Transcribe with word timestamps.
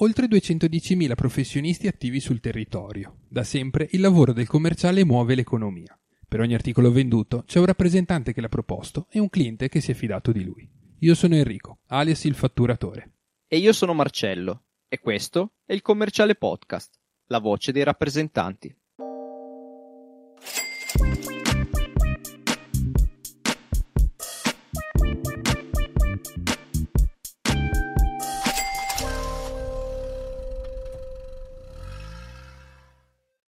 oltre 0.00 0.26
210.000 0.26 1.14
professionisti 1.14 1.86
attivi 1.86 2.20
sul 2.20 2.40
territorio. 2.40 3.20
Da 3.28 3.42
sempre 3.42 3.88
il 3.92 4.00
lavoro 4.00 4.32
del 4.32 4.46
commerciale 4.46 5.04
muove 5.04 5.34
l'economia. 5.34 5.98
Per 6.28 6.40
ogni 6.40 6.54
articolo 6.54 6.92
venduto 6.92 7.44
c'è 7.46 7.58
un 7.58 7.66
rappresentante 7.66 8.32
che 8.32 8.40
l'ha 8.40 8.48
proposto 8.48 9.06
e 9.10 9.18
un 9.18 9.30
cliente 9.30 9.68
che 9.68 9.80
si 9.80 9.90
è 9.90 9.94
fidato 9.94 10.30
di 10.30 10.44
lui. 10.44 10.68
Io 11.00 11.14
sono 11.14 11.34
Enrico, 11.36 11.80
alias 11.86 12.24
il 12.24 12.34
fatturatore. 12.34 13.12
E 13.46 13.56
io 13.56 13.72
sono 13.72 13.94
Marcello, 13.94 14.64
e 14.88 14.98
questo 14.98 15.54
è 15.64 15.72
il 15.72 15.82
Commerciale 15.82 16.34
Podcast, 16.34 16.98
la 17.26 17.38
voce 17.38 17.72
dei 17.72 17.82
rappresentanti. 17.82 18.74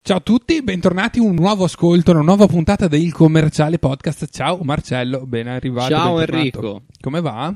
Ciao 0.08 0.18
a 0.20 0.22
tutti, 0.22 0.64
bentornati 0.64 1.20
a 1.20 1.24
un 1.24 1.36
nuovo 1.36 1.66
ascolto, 1.66 2.12
una 2.12 2.22
nuova 2.22 2.46
puntata 2.48 2.88
del 2.88 3.12
Commerciale 3.12 3.78
Podcast. 3.78 4.30
Ciao 4.30 4.60
Marcello, 4.64 5.26
ben 5.26 5.48
arrivato. 5.50 5.90
Ciao 5.94 6.16
bentornato. 6.16 6.38
Enrico. 6.38 6.84
Come 7.02 7.20
va? 7.20 7.54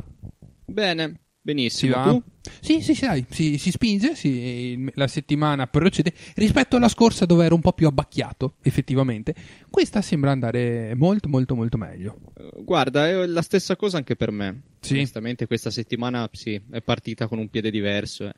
Bene, 0.65 1.05
Si 1.07 1.17
benissimo. 1.39 1.95
va? 1.95 2.03
Tu? 2.11 2.23
Sì, 2.59 2.81
sì, 2.81 2.93
sì, 2.93 3.05
dai, 3.05 3.25
si, 3.29 3.57
si 3.57 3.71
spinge, 3.71 4.15
si- 4.15 4.91
la 4.95 5.07
settimana 5.07 5.67
procede 5.67 6.11
rispetto 6.35 6.75
alla 6.75 6.89
scorsa 6.89 7.25
dove 7.25 7.45
ero 7.45 7.55
un 7.55 7.61
po' 7.61 7.71
più 7.71 7.87
abbacchiato, 7.87 8.55
effettivamente. 8.63 9.33
Questa 9.69 10.01
sembra 10.01 10.31
andare 10.31 10.93
molto, 10.95 11.29
molto, 11.29 11.55
molto 11.55 11.77
meglio. 11.77 12.17
Eh, 12.37 12.63
Guarda, 12.63 13.07
è 13.07 13.25
la 13.27 13.41
stessa 13.43 13.77
cosa 13.77 13.95
anche 13.95 14.17
per 14.17 14.31
me. 14.31 14.63
Sì. 14.81 14.95
Onestamente 14.95 15.47
questa 15.47 15.69
settimana 15.69 16.27
sì, 16.33 16.61
è 16.69 16.81
partita 16.81 17.27
con 17.29 17.37
un 17.39 17.47
piede 17.49 17.71
diverso. 17.71 18.25
eh. 18.27 18.33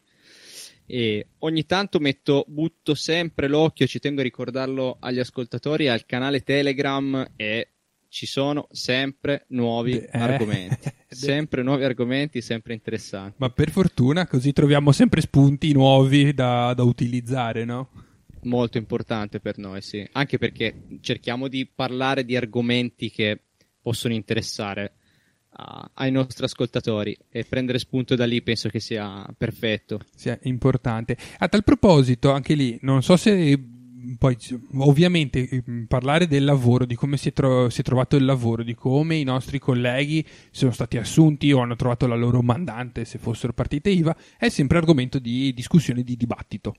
E 0.85 1.27
ogni 1.39 1.65
tanto 1.65 1.99
metto, 1.99 2.45
butto 2.47 2.93
sempre 2.93 3.47
l'occhio, 3.47 3.87
ci 3.87 3.99
tengo 3.99 4.21
a 4.21 4.23
ricordarlo 4.23 4.97
agli 4.99 5.19
ascoltatori, 5.19 5.87
al 5.87 6.05
canale 6.05 6.41
Telegram 6.41 7.31
e 7.35 7.69
ci 8.13 8.27
sono 8.27 8.67
sempre 8.69 9.45
nuovi 9.49 9.97
eh. 9.97 10.09
argomenti. 10.11 10.91
Sempre 11.13 11.61
nuovi 11.61 11.83
argomenti, 11.83 12.41
sempre 12.41 12.73
interessanti. 12.73 13.35
Ma 13.37 13.51
per 13.51 13.69
fortuna 13.69 14.25
così 14.25 14.51
troviamo 14.51 14.91
sempre 14.91 15.21
spunti 15.21 15.71
nuovi 15.71 16.33
da, 16.33 16.73
da 16.73 16.81
utilizzare, 16.81 17.65
no? 17.65 17.89
Molto 18.43 18.79
importante 18.79 19.39
per 19.39 19.59
noi, 19.59 19.83
sì. 19.83 20.07
Anche 20.13 20.39
perché 20.39 20.85
cerchiamo 21.01 21.47
di 21.47 21.67
parlare 21.67 22.25
di 22.25 22.35
argomenti 22.35 23.11
che 23.11 23.41
possono 23.79 24.15
interessare 24.15 24.95
a- 25.55 25.89
ai 25.93 26.11
nostri 26.11 26.43
ascoltatori 26.45 27.15
e 27.29 27.45
prendere 27.45 27.79
spunto 27.79 28.15
da 28.15 28.25
lì 28.25 28.41
penso 28.41 28.69
che 28.69 28.79
sia 28.79 29.25
perfetto. 29.37 30.01
sia 30.15 30.37
importante. 30.43 31.17
A 31.39 31.47
tal 31.47 31.63
proposito, 31.63 32.31
anche 32.31 32.53
lì, 32.55 32.77
non 32.81 33.01
so 33.03 33.15
se 33.17 33.59
poi 34.17 34.37
ovviamente 34.79 35.63
mh, 35.65 35.83
parlare 35.83 36.27
del 36.27 36.43
lavoro, 36.43 36.85
di 36.85 36.95
come 36.95 37.15
si 37.15 37.29
è, 37.29 37.33
tro- 37.33 37.69
si 37.69 37.79
è 37.81 37.83
trovato 37.83 38.15
il 38.17 38.25
lavoro, 38.25 38.61
di 38.63 38.75
come 38.75 39.15
i 39.15 39.23
nostri 39.23 39.59
colleghi 39.59 40.25
sono 40.51 40.71
stati 40.71 40.97
assunti 40.97 41.51
o 41.53 41.59
hanno 41.59 41.75
trovato 41.77 42.05
la 42.05 42.15
loro 42.15 42.41
mandante 42.41 43.05
se 43.05 43.17
fossero 43.17 43.53
partite 43.53 43.89
IVA, 43.91 44.15
è 44.37 44.49
sempre 44.49 44.77
argomento 44.77 45.19
di 45.19 45.53
discussione, 45.53 46.03
di 46.03 46.17
dibattito. 46.17 46.75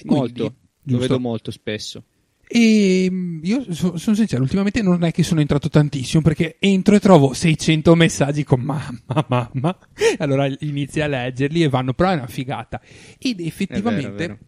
Quindi, 0.00 0.14
Molto, 0.14 0.42
lo 0.44 0.54
giusto. 0.82 0.98
vedo 1.00 1.18
molto 1.20 1.50
spesso. 1.50 2.04
E 2.46 3.08
mh, 3.10 3.40
io 3.42 3.64
so- 3.72 3.96
sono 3.96 4.14
sincero, 4.16 4.42
ultimamente 4.42 4.82
non 4.82 5.02
è 5.04 5.10
che 5.12 5.22
sono 5.22 5.40
entrato 5.40 5.68
tantissimo 5.68 6.22
perché 6.22 6.56
entro 6.58 6.94
e 6.94 7.00
trovo 7.00 7.32
600 7.32 7.94
messaggi 7.94 8.44
con 8.44 8.60
mamma, 8.60 9.26
mamma. 9.28 9.78
Allora 10.18 10.46
inizi 10.60 11.00
a 11.00 11.06
leggerli 11.06 11.62
e 11.62 11.68
vanno, 11.68 11.94
però 11.94 12.10
è 12.10 12.14
una 12.14 12.26
figata. 12.26 12.80
Ed 13.18 13.40
effettivamente 13.40 14.08
È 14.08 14.12
vero, 14.16 14.34
è 14.34 14.36
vero. 14.36 14.38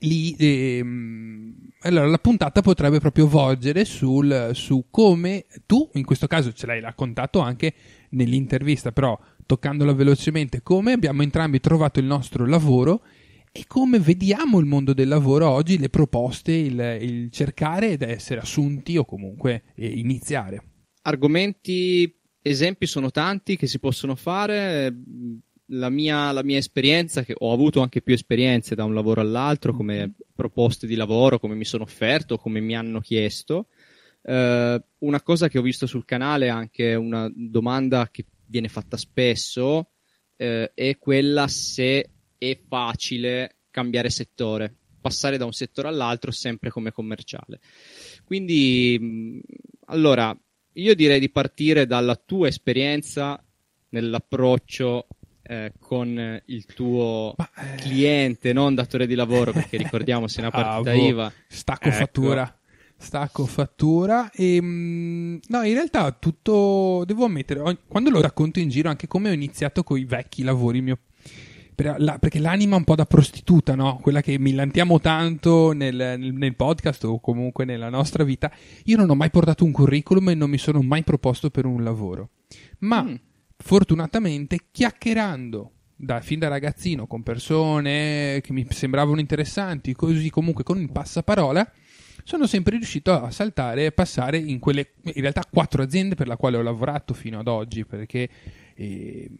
lì 0.00 0.34
ehm, 0.38 1.54
allora 1.82 2.06
la 2.06 2.18
puntata 2.18 2.60
potrebbe 2.60 2.98
proprio 3.00 3.28
volgere 3.28 3.84
sul, 3.84 4.50
su 4.54 4.86
come 4.90 5.46
tu, 5.66 5.88
in 5.94 6.04
questo 6.04 6.26
caso 6.26 6.52
ce 6.52 6.66
l'hai 6.66 6.80
raccontato 6.80 7.40
anche 7.40 7.74
nell'intervista, 8.10 8.90
però 8.92 9.18
toccandola 9.46 9.92
velocemente, 9.92 10.62
come 10.62 10.92
abbiamo 10.92 11.22
entrambi 11.22 11.60
trovato 11.60 12.00
il 12.00 12.06
nostro 12.06 12.46
lavoro 12.46 13.02
e 13.52 13.64
come 13.66 13.98
vediamo 13.98 14.58
il 14.58 14.66
mondo 14.66 14.92
del 14.92 15.08
lavoro 15.08 15.48
oggi, 15.48 15.78
le 15.78 15.88
proposte, 15.88 16.52
il, 16.52 16.78
il 17.00 17.30
cercare 17.30 17.90
ed 17.90 18.02
essere 18.02 18.40
assunti 18.40 18.96
o 18.96 19.04
comunque 19.04 19.64
eh, 19.74 19.86
iniziare. 19.86 20.62
Argomenti, 21.02 22.14
esempi 22.42 22.86
sono 22.86 23.10
tanti 23.10 23.56
che 23.56 23.66
si 23.66 23.78
possono 23.78 24.14
fare. 24.14 24.94
La 25.70 25.90
mia, 25.90 26.32
la 26.32 26.42
mia 26.42 26.56
esperienza, 26.56 27.22
che 27.22 27.34
ho 27.36 27.52
avuto 27.52 27.82
anche 27.82 28.00
più 28.00 28.14
esperienze 28.14 28.74
da 28.74 28.84
un 28.84 28.94
lavoro 28.94 29.20
all'altro, 29.20 29.74
come 29.74 30.14
proposte 30.34 30.86
di 30.86 30.94
lavoro, 30.94 31.38
come 31.38 31.54
mi 31.54 31.64
sono 31.64 31.82
offerto, 31.82 32.38
come 32.38 32.60
mi 32.60 32.74
hanno 32.74 33.00
chiesto. 33.00 33.66
Eh, 34.22 34.82
una 34.98 35.22
cosa 35.22 35.48
che 35.48 35.58
ho 35.58 35.62
visto 35.62 35.86
sul 35.86 36.06
canale, 36.06 36.48
anche 36.48 36.94
una 36.94 37.30
domanda 37.34 38.08
che 38.10 38.24
viene 38.46 38.68
fatta 38.68 38.96
spesso, 38.96 39.90
eh, 40.36 40.72
è 40.72 40.96
quella 40.96 41.48
se 41.48 42.12
è 42.38 42.58
facile 42.68 43.56
cambiare 43.70 44.10
settore, 44.10 44.74
passare 45.00 45.36
da 45.36 45.44
un 45.44 45.52
settore 45.52 45.88
all'altro 45.88 46.30
sempre 46.30 46.70
come 46.70 46.92
commerciale. 46.92 47.60
Quindi, 48.24 48.96
mh, 49.00 49.38
allora, 49.86 50.36
io 50.74 50.94
direi 50.94 51.20
di 51.20 51.30
partire 51.30 51.86
dalla 51.86 52.16
tua 52.16 52.48
esperienza 52.48 53.42
nell'approccio 53.90 55.06
eh, 55.42 55.72
con 55.78 56.42
il 56.46 56.66
tuo 56.66 57.34
Ma, 57.36 57.50
eh, 57.56 57.76
cliente, 57.76 58.52
non 58.52 58.74
datore 58.74 59.06
di 59.06 59.14
lavoro, 59.14 59.52
perché 59.52 59.76
ricordiamo 59.78 60.28
se 60.28 60.38
è 60.38 60.40
una 60.40 60.50
partita 60.50 60.90
Ah, 60.90 60.94
boh. 60.96 61.06
IVA. 61.08 61.32
Stacco 61.48 61.88
Ecco. 61.88 61.96
fattura. 61.96 62.52
Stacco 63.00 63.46
fattura 63.46 64.28
e 64.32 64.60
mm, 64.60 65.36
no, 65.50 65.62
in 65.62 65.72
realtà 65.72 66.10
tutto 66.10 67.04
devo 67.06 67.26
ammettere, 67.26 67.78
quando 67.86 68.10
lo 68.10 68.20
racconto 68.20 68.58
in 68.58 68.68
giro 68.68 68.88
anche 68.88 69.06
come 69.06 69.30
ho 69.30 69.32
iniziato 69.32 69.84
con 69.84 69.98
i 69.98 70.04
vecchi 70.04 70.42
lavori, 70.42 70.80
mio 70.82 70.98
per- 71.78 71.94
la- 72.00 72.18
perché 72.18 72.40
l'anima 72.40 72.74
è 72.74 72.78
un 72.78 72.82
po' 72.84 72.96
da 72.96 73.06
prostituta, 73.06 73.76
no? 73.76 74.00
Quella 74.02 74.20
che 74.20 74.36
millantiamo 74.36 74.98
tanto 74.98 75.70
nel, 75.70 75.94
nel- 75.94 76.32
nel 76.34 76.56
podcast 76.56 77.04
o 77.04 77.20
comunque 77.20 77.64
nella 77.64 77.88
nostra 77.88 78.24
vita. 78.24 78.50
Io 78.86 78.96
non 78.96 79.08
ho 79.08 79.14
mai 79.14 79.30
portato 79.30 79.64
un 79.64 79.70
curriculum 79.70 80.30
e 80.30 80.34
non 80.34 80.50
mi 80.50 80.58
sono 80.58 80.82
mai 80.82 81.04
proposto 81.04 81.50
per 81.50 81.66
un 81.66 81.84
lavoro. 81.84 82.30
Ma 82.80 83.04
Mm. 83.04 83.14
fortunatamente 83.56 84.58
chiacchierando 84.72 85.70
da, 85.94 86.20
fin 86.20 86.40
da 86.40 86.48
ragazzino 86.48 87.06
con 87.06 87.22
persone 87.22 88.40
che 88.42 88.52
mi 88.52 88.66
sembravano 88.70 89.20
interessanti, 89.20 89.92
così 89.94 90.30
comunque 90.30 90.64
con 90.64 90.80
il 90.80 90.90
passaparola, 90.90 91.70
sono 92.24 92.46
sempre 92.48 92.76
riuscito 92.76 93.12
a 93.12 93.30
saltare 93.30 93.86
e 93.86 93.92
passare 93.92 94.36
in 94.36 94.58
quelle, 94.58 94.94
in 95.04 95.20
realtà, 95.20 95.44
quattro 95.48 95.82
aziende 95.82 96.16
per 96.16 96.26
le 96.26 96.36
quali 96.36 96.56
ho 96.56 96.62
lavorato 96.62 97.14
fino 97.14 97.38
ad 97.38 97.46
oggi, 97.46 97.84
perché 97.86 98.28
eh, 98.74 99.30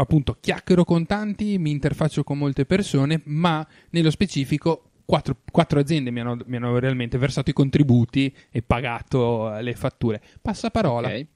appunto 0.00 0.36
chiacchiero 0.40 0.84
con 0.84 1.06
tanti, 1.06 1.58
mi 1.58 1.70
interfaccio 1.70 2.24
con 2.24 2.38
molte 2.38 2.64
persone, 2.66 3.20
ma 3.24 3.66
nello 3.90 4.10
specifico 4.10 4.90
quattro, 5.04 5.38
quattro 5.50 5.80
aziende 5.80 6.10
mi 6.10 6.20
hanno, 6.20 6.38
mi 6.46 6.56
hanno 6.56 6.78
realmente 6.78 7.18
versato 7.18 7.50
i 7.50 7.52
contributi 7.52 8.34
e 8.50 8.62
pagato 8.62 9.54
eh, 9.54 9.62
le 9.62 9.74
fatture. 9.74 10.22
Passaparola. 10.40 11.08
Ok. 11.08 11.26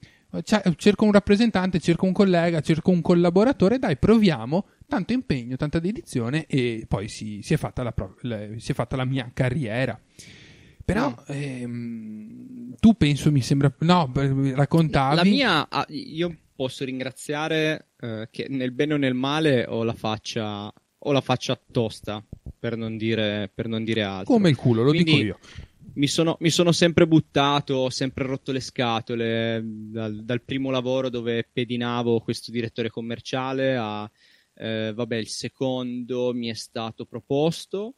Cia- 0.43 0.63
cerco 0.77 1.05
un 1.05 1.13
rappresentante, 1.13 1.79
cerco 1.79 2.07
un 2.07 2.13
collega, 2.13 2.61
cerco 2.61 2.91
un 2.91 3.01
collaboratore, 3.01 3.79
dai, 3.79 3.97
proviamo. 3.97 4.67
Tanto 4.87 5.13
impegno, 5.13 5.57
tanta 5.57 5.79
dedizione 5.79 6.47
e 6.47 6.87
poi 6.89 7.09
si, 7.09 7.41
si 7.43 7.55
è, 7.55 7.57
fatta 7.57 7.83
la, 7.85 7.95
si 8.57 8.73
è 8.73 8.75
fatta 8.75 8.97
la 8.97 9.05
mia 9.05 9.31
carriera. 9.33 9.99
Però 10.85 11.09
No. 11.09 11.25
ehm, 11.29 12.75
tu 12.79 12.95
penso 12.95 13.31
mi 13.33 13.41
sembra... 13.41 13.73
No, 13.79 14.11
raccontavi... 14.13 15.17
La 15.17 15.23
mia, 15.25 15.69
ah, 15.71 15.87
io 15.89 16.37
posso 16.55 16.85
ringraziare 16.85 17.89
eh, 18.01 18.29
che 18.31 18.47
nel 18.49 18.73
bene 18.73 18.95
o 18.95 18.97
nel 18.97 19.15
male 19.15 19.67
ho 19.67 19.83
la 19.83 19.95
faccia, 19.95 20.73
ho 20.99 21.13
la 21.13 21.21
faccia 21.21 21.61
tosta, 21.71 22.25
per 22.59 22.77
non 22.77 22.97
dire, 22.97 23.51
per 23.55 23.69
non 23.69 23.85
dire 23.85 24.03
altro. 24.03 24.33
Come 24.33 24.51
il 24.51 24.57
culo, 24.57 24.83
lo 24.83 24.91
Quindi- 24.91 25.13
dico 25.13 25.25
io. 25.25 25.39
Mi 25.97 26.09
sono, 26.09 26.37
mi 26.41 26.51
sono 26.51 26.73
sempre 26.73 27.07
buttato, 27.07 27.75
ho 27.75 27.91
sempre 27.91 28.25
rotto 28.25 28.51
le 28.51 28.59
scatole 28.59 29.63
dal, 29.65 30.25
dal 30.25 30.43
primo 30.43 30.71
lavoro 30.71 31.09
dove 31.09 31.49
pedinavo 31.53 32.19
questo 32.19 32.51
direttore 32.51 32.91
commerciale 32.91 33.77
a, 33.77 34.11
eh, 34.55 34.93
vabbè, 34.93 35.15
il 35.15 35.29
secondo 35.29 36.33
mi 36.35 36.49
è 36.49 36.55
stato 36.55 37.05
proposto 37.05 37.95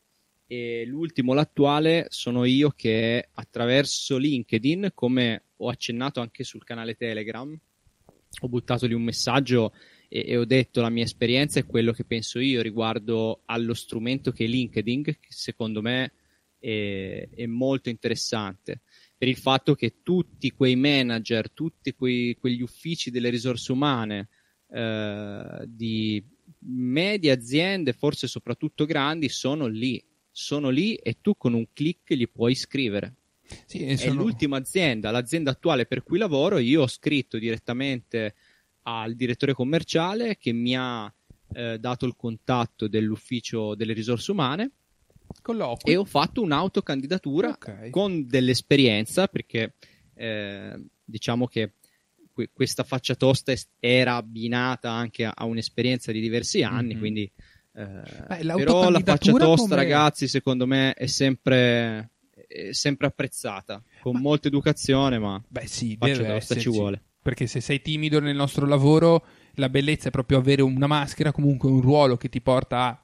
e 0.47 0.85
l'ultimo, 0.87 1.33
l'attuale, 1.33 2.07
sono 2.11 2.45
io 2.45 2.71
che 2.71 3.31
attraverso 3.33 4.17
LinkedIn, 4.17 4.91
come 4.95 5.45
ho 5.57 5.69
accennato 5.69 6.21
anche 6.21 6.45
sul 6.45 6.65
canale 6.65 6.95
Telegram, 6.95 7.59
ho 8.41 8.49
buttato 8.49 8.87
lì 8.87 8.95
un 8.95 9.03
messaggio 9.03 9.73
e, 10.09 10.25
e 10.27 10.37
ho 10.37 10.45
detto 10.45 10.81
la 10.81 10.91
mia 10.91 11.05
esperienza 11.05 11.59
e 11.59 11.65
quello 11.65 11.93
che 11.93 12.05
penso 12.05 12.39
io 12.39 12.63
riguardo 12.63 13.43
allo 13.47 13.75
strumento 13.75 14.31
che 14.31 14.45
è 14.45 14.49
LinkedIn, 14.49 15.03
che 15.03 15.19
secondo 15.29 15.83
me 15.83 16.13
è, 16.59 17.29
è 17.35 17.47
molto 17.47 17.89
interessante 17.89 18.81
per 19.19 19.29
il 19.29 19.37
fatto 19.37 19.75
che 19.75 20.03
tutti 20.03 20.51
quei 20.51 20.77
manager, 20.77 21.51
tutti 21.51 21.95
quei- 21.95 22.37
quegli 22.37 22.61
uffici 22.61 23.11
delle 23.11 23.31
risorse 23.31 23.73
umane 23.73 24.29
eh, 24.69 25.65
di 25.67 26.23
medie 26.59 27.31
aziende, 27.31 27.93
forse 27.93 28.27
soprattutto 28.27 28.85
grandi, 28.85 29.29
sono 29.29 29.67
lì. 29.67 30.03
Sono 30.31 30.69
lì 30.69 30.97
e 30.97 31.17
tu 31.23 31.35
con 31.39 31.55
un 31.55 31.67
clic 31.73 32.11
li 32.11 32.29
puoi 32.29 32.55
scrivere. 32.55 33.15
Sì, 33.67 33.85
È 33.85 33.97
sono- 33.97 34.23
l'ultima 34.23 34.57
azienda, 34.57 35.11
l'azienda 35.11 35.51
attuale 35.51 35.87
per 35.87 36.03
cui 36.03 36.19
lavoro. 36.19 36.59
Io 36.59 36.83
ho 36.83 36.87
scritto 36.89 37.39
direttamente 37.39 38.35
al 38.83 39.15
direttore 39.15 39.53
commerciale 39.53 40.37
che 40.37 40.53
mi 40.53 40.77
ha 40.77 41.13
eh, 41.53 41.79
dato 41.79 42.07
il 42.07 42.15
contatto 42.17 42.89
dell'ufficio 42.89 43.75
delle 43.77 43.93
risorse 43.93 44.31
umane 44.33 44.71
colloqui. 45.43 45.91
e 45.93 45.97
ho 45.97 46.05
fatto 46.05 46.43
un'autocandidatura 46.43 47.51
Ok. 47.51 47.91
con 47.91 48.27
dell'esperienza 48.27 49.27
perché 49.29 49.75
eh, 50.15 50.75
diciamo 51.05 51.47
che 51.47 51.75
que- 52.33 52.51
questa 52.53 52.83
faccia 52.85 53.15
tosta 53.15 53.53
era 53.79 54.17
abbinata 54.17 54.91
anche 54.91 55.25
a, 55.25 55.33
a 55.37 55.45
un'esperienza 55.45 56.11
di 56.13 56.21
diversi 56.21 56.63
anni, 56.63 56.95
Mhm. 56.95 56.99
quindi 57.01 57.31
eh, 57.75 58.45
però 58.55 58.91
la 58.91 59.01
faccia 59.01 59.33
tosta, 59.33 59.63
come- 59.69 59.75
ragazzi, 59.77 60.27
secondo 60.29 60.67
me 60.67 60.95
è 60.95 61.07
sempre, 61.07 62.11
è 62.47 62.73
sempre 62.73 63.07
apprezzata 63.07 63.83
con 64.01 64.15
Ma- 64.15 64.21
molta 64.21 64.49
educazione, 64.49 65.19
ma 65.19 65.43
Beh, 65.47 65.67
sì, 65.67 65.97
faccia 65.99 66.61
ci 66.61 66.69
vuole. 66.69 67.03
Perché 67.21 67.47
se 67.47 67.61
sei 67.61 67.83
timido 67.83 68.21
nel 68.21 68.37
nostro 68.37 68.67
lavoro, 68.67 69.25
la 69.55 69.69
bellezza 69.69 70.09
è 70.09 70.11
proprio 70.13 70.39
avere 70.39 70.63
una 70.63 70.87
maschera, 70.87 71.33
comunque 71.33 71.69
un 71.69 71.81
ruolo 71.81 72.17
che 72.17 72.29
ti 72.29 72.41
porta 72.41 72.87
a 72.87 73.01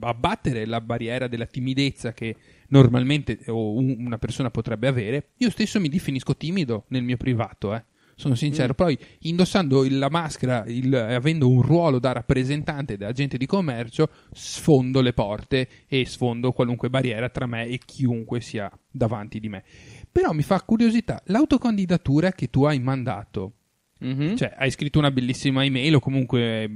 abbattere 0.00 0.66
la 0.66 0.80
barriera 0.80 1.26
della 1.26 1.46
timidezza 1.46 2.12
che 2.12 2.36
normalmente 2.68 3.40
una 3.48 4.18
persona 4.18 4.50
potrebbe 4.50 4.88
avere. 4.88 5.30
Io 5.38 5.50
stesso 5.50 5.80
mi 5.80 5.88
definisco 5.88 6.36
timido 6.36 6.84
nel 6.88 7.02
mio 7.02 7.16
privato, 7.16 7.74
eh. 7.74 7.84
Sono 8.20 8.34
sincero, 8.34 8.74
Mm. 8.74 8.76
poi 8.76 8.98
indossando 9.20 9.82
il- 9.82 9.96
la 9.98 10.10
maschera, 10.10 10.64
il- 10.66 10.94
avendo 10.94 11.48
un 11.48 11.62
ruolo 11.62 11.98
da 11.98 12.12
rappresentante, 12.12 12.98
da 12.98 13.08
agente 13.08 13.38
di 13.38 13.46
commercio, 13.46 14.10
sfondo 14.30 15.00
le 15.00 15.14
porte 15.14 15.66
e 15.88 16.04
sfondo 16.04 16.52
qualunque 16.52 16.90
barriera 16.90 17.30
tra 17.30 17.46
me 17.46 17.64
e 17.66 17.78
chiunque 17.82 18.42
sia 18.42 18.70
davanti 18.90 19.40
di 19.40 19.48
me. 19.48 19.64
Però 20.12 20.32
mi 20.32 20.42
fa 20.42 20.60
curiosità, 20.60 21.22
l'autocandidatura 21.28 22.32
che 22.32 22.50
tu 22.50 22.64
hai 22.64 22.78
mandato, 22.78 23.52
Mhm. 24.00 24.36
cioè 24.36 24.54
hai 24.54 24.70
scritto 24.70 24.98
una 24.98 25.10
bellissima 25.10 25.64
email 25.64 25.94
o 25.94 26.00
comunque 26.00 26.70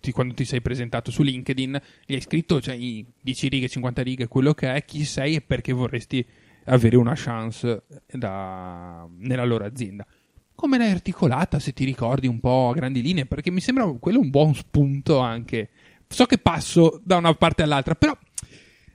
ti- 0.00 0.12
quando 0.12 0.34
ti 0.34 0.44
sei 0.44 0.60
presentato 0.60 1.10
su 1.10 1.22
LinkedIn, 1.22 1.80
gli 2.04 2.12
hai 2.12 2.20
scritto 2.20 2.60
cioè, 2.60 2.74
i 2.74 3.06
10 3.22 3.48
righe, 3.48 3.68
50 3.68 4.02
righe, 4.02 4.28
quello 4.28 4.52
che 4.52 4.70
è, 4.74 4.84
chi 4.84 5.04
sei 5.04 5.36
e 5.36 5.40
perché 5.40 5.72
vorresti 5.72 6.22
avere 6.66 6.96
una 6.96 7.14
chance 7.16 7.82
da- 8.12 9.08
nella 9.18 9.44
loro 9.44 9.64
azienda. 9.64 10.06
Come 10.54 10.78
l'hai 10.78 10.90
articolata, 10.90 11.58
se 11.58 11.72
ti 11.72 11.84
ricordi 11.84 12.26
un 12.26 12.40
po' 12.40 12.68
a 12.68 12.74
grandi 12.74 13.02
linee? 13.02 13.26
Perché 13.26 13.50
mi 13.50 13.60
sembra 13.60 13.86
quello 13.98 14.20
un 14.20 14.30
buon 14.30 14.54
spunto 14.54 15.18
anche. 15.18 15.70
So 16.08 16.26
che 16.26 16.38
passo 16.38 17.00
da 17.02 17.16
una 17.16 17.34
parte 17.34 17.62
all'altra, 17.62 17.94
però 17.94 18.16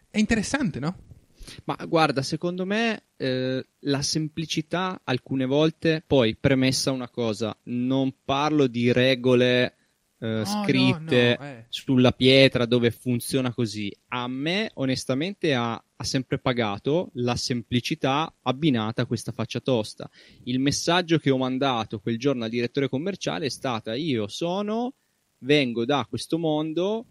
è 0.10 0.20
interessante, 0.20 0.80
no? 0.80 0.96
Ma 1.66 1.76
guarda, 1.88 2.22
secondo 2.22 2.66
me 2.66 3.04
eh, 3.18 3.66
la 3.80 4.02
semplicità 4.02 5.02
alcune 5.04 5.46
volte, 5.46 6.04
poi 6.06 6.36
premessa 6.36 6.92
una 6.92 7.10
cosa, 7.10 7.58
non 7.64 8.14
parlo 8.24 8.68
di 8.68 8.92
regole 8.92 9.76
eh, 10.20 10.28
no, 10.28 10.46
scritte 10.46 11.38
no, 11.40 11.46
eh. 11.46 11.66
sulla 11.70 12.12
pietra 12.12 12.66
dove 12.66 12.92
funziona 12.92 13.54
così. 13.54 13.96
A 14.10 14.28
me 14.28 14.72
onestamente 14.76 15.54
ha, 15.54 15.74
ha 15.74 16.04
sempre 16.04 16.40
pagato 16.40 17.12
la 17.14 17.36
semplicità 17.36 18.34
abbinata 18.42 19.04
a 19.04 19.06
questa 19.06 19.32
faccia 19.32 19.60
tosta. 19.60 20.10
Il 20.44 20.60
messaggio 20.60 21.18
che 21.18 21.30
ho 21.30 21.38
mandato 21.38 22.00
quel 22.00 22.18
giorno 22.18 22.44
al 22.44 22.50
direttore 22.50 22.90
commerciale 22.90 23.46
è 23.46 23.50
stata 23.50 23.96
io 23.96 24.28
sono, 24.28 24.94
vengo 25.40 25.86
da 25.86 26.06
questo 26.10 26.38
mondo, 26.38 27.06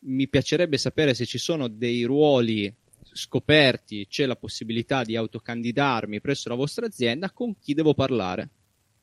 mi 0.00 0.28
piacerebbe 0.28 0.78
sapere 0.78 1.14
se 1.14 1.26
ci 1.26 1.38
sono 1.38 1.66
dei 1.68 2.04
ruoli 2.04 2.72
scoperti, 3.10 4.06
c'è 4.06 4.26
la 4.26 4.36
possibilità 4.36 5.02
di 5.02 5.16
autocandidarmi 5.16 6.20
presso 6.20 6.48
la 6.48 6.54
vostra 6.54 6.86
azienda, 6.86 7.32
con 7.32 7.58
chi 7.58 7.74
devo 7.74 7.94
parlare? 7.94 8.50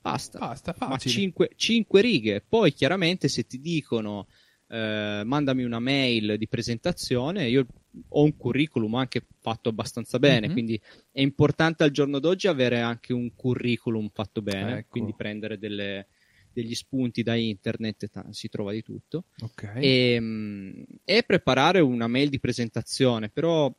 Basta. 0.10 0.38
Basta, 0.38 0.76
Ma 0.80 0.88
facile. 0.90 1.14
cinque, 1.14 1.50
cinque 1.56 2.02
righe. 2.02 2.42
Poi 2.48 2.72
chiaramente 2.74 3.28
se 3.28 3.46
ti 3.48 3.60
dicono 3.60 4.28
eh, 4.68 5.22
mandami 5.26 5.64
una 5.64 5.80
mail 5.80 6.38
di 6.38 6.48
presentazione, 6.48 7.48
io 7.48 7.66
ho 8.10 8.24
un 8.24 8.36
curriculum 8.36 8.96
anche 8.96 9.26
fatto 9.40 9.70
abbastanza 9.70 10.18
bene, 10.20 10.48
Mhm. 10.48 10.54
quindi 10.54 10.82
è 11.12 11.22
importante 11.22 11.84
al 11.84 11.92
giorno 11.92 12.20
d'oggi 12.20 12.48
avere 12.48 12.82
anche 12.82 13.14
un 13.14 13.34
curriculum 13.36 14.10
fatto 14.12 14.42
bene, 14.42 14.80
Ecco. 14.80 14.88
quindi 14.90 15.14
prendere 15.16 15.58
delle- 15.60 16.08
degli 16.52 16.74
spunti 16.74 17.22
da 17.22 17.36
internet, 17.36 18.10
ta- 18.10 18.26
si 18.32 18.48
trova 18.50 18.72
di 18.72 18.82
tutto 18.82 19.26
Ok. 19.42 19.72
e, 19.76 20.18
mm, 20.20 20.82
e 21.04 21.24
preparare 21.24 21.80
una 21.80 22.08
mail 22.08 22.30
di 22.30 22.40
presentazione, 22.40 23.30
però 23.30 23.72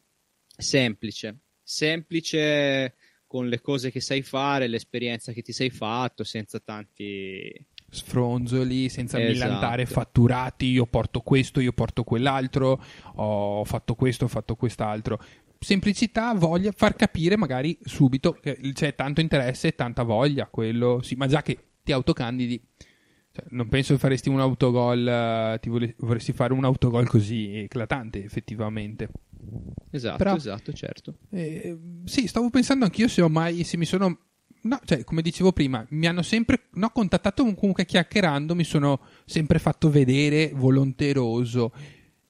semplice, 0.56 1.38
semplice 1.62 2.94
con 3.26 3.48
le 3.48 3.60
cose 3.60 3.90
che 3.90 4.00
sai 4.00 4.22
fare, 4.22 4.68
l'esperienza 4.68 5.32
che 5.32 5.42
ti 5.42 5.52
sei 5.52 5.70
fatto, 5.70 6.24
senza 6.24 6.58
tanti... 6.60 7.52
sfronzoli 7.88 8.88
senza 8.88 9.18
Esatto. 9.18 9.32
millantare 9.32 9.86
fatturati 9.86 10.66
io 10.66 10.86
porto 10.86 11.20
questo 11.20 11.60
io 11.60 11.72
porto 11.72 12.02
quell'altro 12.02 12.82
ho 13.14 13.64
fatto 13.64 13.94
questo 13.94 14.24
ho 14.24 14.28
fatto 14.28 14.56
quest'altro 14.56 15.20
semplicità 15.58 16.34
voglia 16.34 16.72
far 16.72 16.96
capire 16.96 17.36
magari 17.36 17.78
subito 17.82 18.32
che 18.32 18.58
c'è 18.72 18.94
tanto 18.94 19.20
interesse 19.20 19.68
e 19.68 19.74
tanta 19.74 20.02
voglia 20.02 20.48
quello 20.48 21.00
sì 21.02 21.14
ma 21.14 21.26
già 21.26 21.42
che 21.42 21.58
ti 21.82 21.92
autocandidi 21.92 22.60
cioè, 23.32 23.44
non 23.50 23.68
penso 23.68 23.92
che 23.94 23.98
faresti 23.98 24.28
un 24.28 24.40
autogol 24.40 25.06
eh, 25.06 25.58
ti 25.60 25.68
vorresti 25.68 26.32
fare 26.32 26.52
un 26.52 26.64
autogol 26.64 27.06
così 27.08 27.56
eclatante 27.56 28.24
effettivamente 28.24 29.08
Esatto, 29.90 30.16
Però- 30.16 30.34
esatto, 30.34 30.72
certo. 30.72 31.18
eh, 31.30 31.76
sì, 32.04 32.26
stavo 32.26 32.50
pensando 32.50 32.84
anch'io 32.84 33.08
se 33.08 33.22
ho 33.22 33.28
mai, 33.28 33.64
se 33.64 33.76
mi 33.76 33.84
sono, 33.84 34.18
no, 34.62 34.80
cioè, 34.84 35.04
come 35.04 35.22
dicevo 35.22 35.52
prima, 35.52 35.84
mi 35.90 36.06
hanno 36.06 36.22
sempre, 36.22 36.64
no, 36.74 36.90
contattato 36.90 37.42
comunque 37.54 37.84
chiacchierando, 37.86 38.54
mi 38.54 38.64
sono 38.64 39.00
sempre 39.24 39.58
fatto 39.58 39.90
vedere 39.90 40.52
volonteroso. 40.54 41.72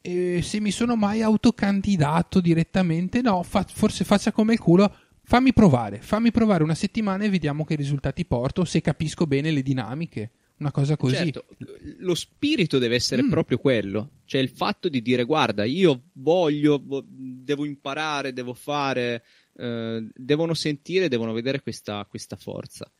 E 0.01 0.41
se 0.43 0.61
mi 0.61 0.71
sono 0.71 0.95
mai 0.95 1.23
autocandidato 1.23 2.41
direttamente, 2.41 3.21
no, 3.23 3.43
fa- 3.43 3.67
forse 3.69 4.05
faccia 4.05 4.31
come 4.31 4.53
il 4.53 4.61
culo, 4.61 4.95
fammi 5.23 5.53
provare, 5.53 6.01
fammi 6.01 6.31
provare 6.31 6.63
una 6.63 6.77
settimana 6.77 7.25
e 7.25 7.31
vediamo 7.31 7.65
che 7.65 7.75
risultati 7.75 8.25
porto, 8.25 8.65
se 8.65 8.81
capisco 8.81 9.27
bene 9.27 9.51
le 9.51 9.63
dinamiche. 9.63 10.31
Una 10.59 10.71
cosa 10.71 10.97
così. 10.97 11.17
Certo, 11.17 11.45
lo 11.99 12.15
spirito 12.15 12.79
deve 12.79 12.95
essere 12.95 13.23
Mm. 13.23 13.29
proprio 13.31 13.59
quello, 13.59 14.11
cioè 14.25 14.41
il 14.41 14.49
fatto 14.49 14.89
di 14.89 15.03
dire 15.03 15.25
guarda, 15.25 15.65
io 15.65 16.05
voglio, 16.15 16.81
vo- 16.83 17.05
devo 17.07 17.67
imparare, 17.67 18.33
devo 18.33 18.55
fare, 18.55 19.23
eh, 19.55 20.09
devono 20.15 20.55
sentire, 20.55 21.09
devono 21.09 21.33
vedere 21.35 21.61
questa, 21.61 22.07
questa 22.09 22.37
forza. 22.37 22.91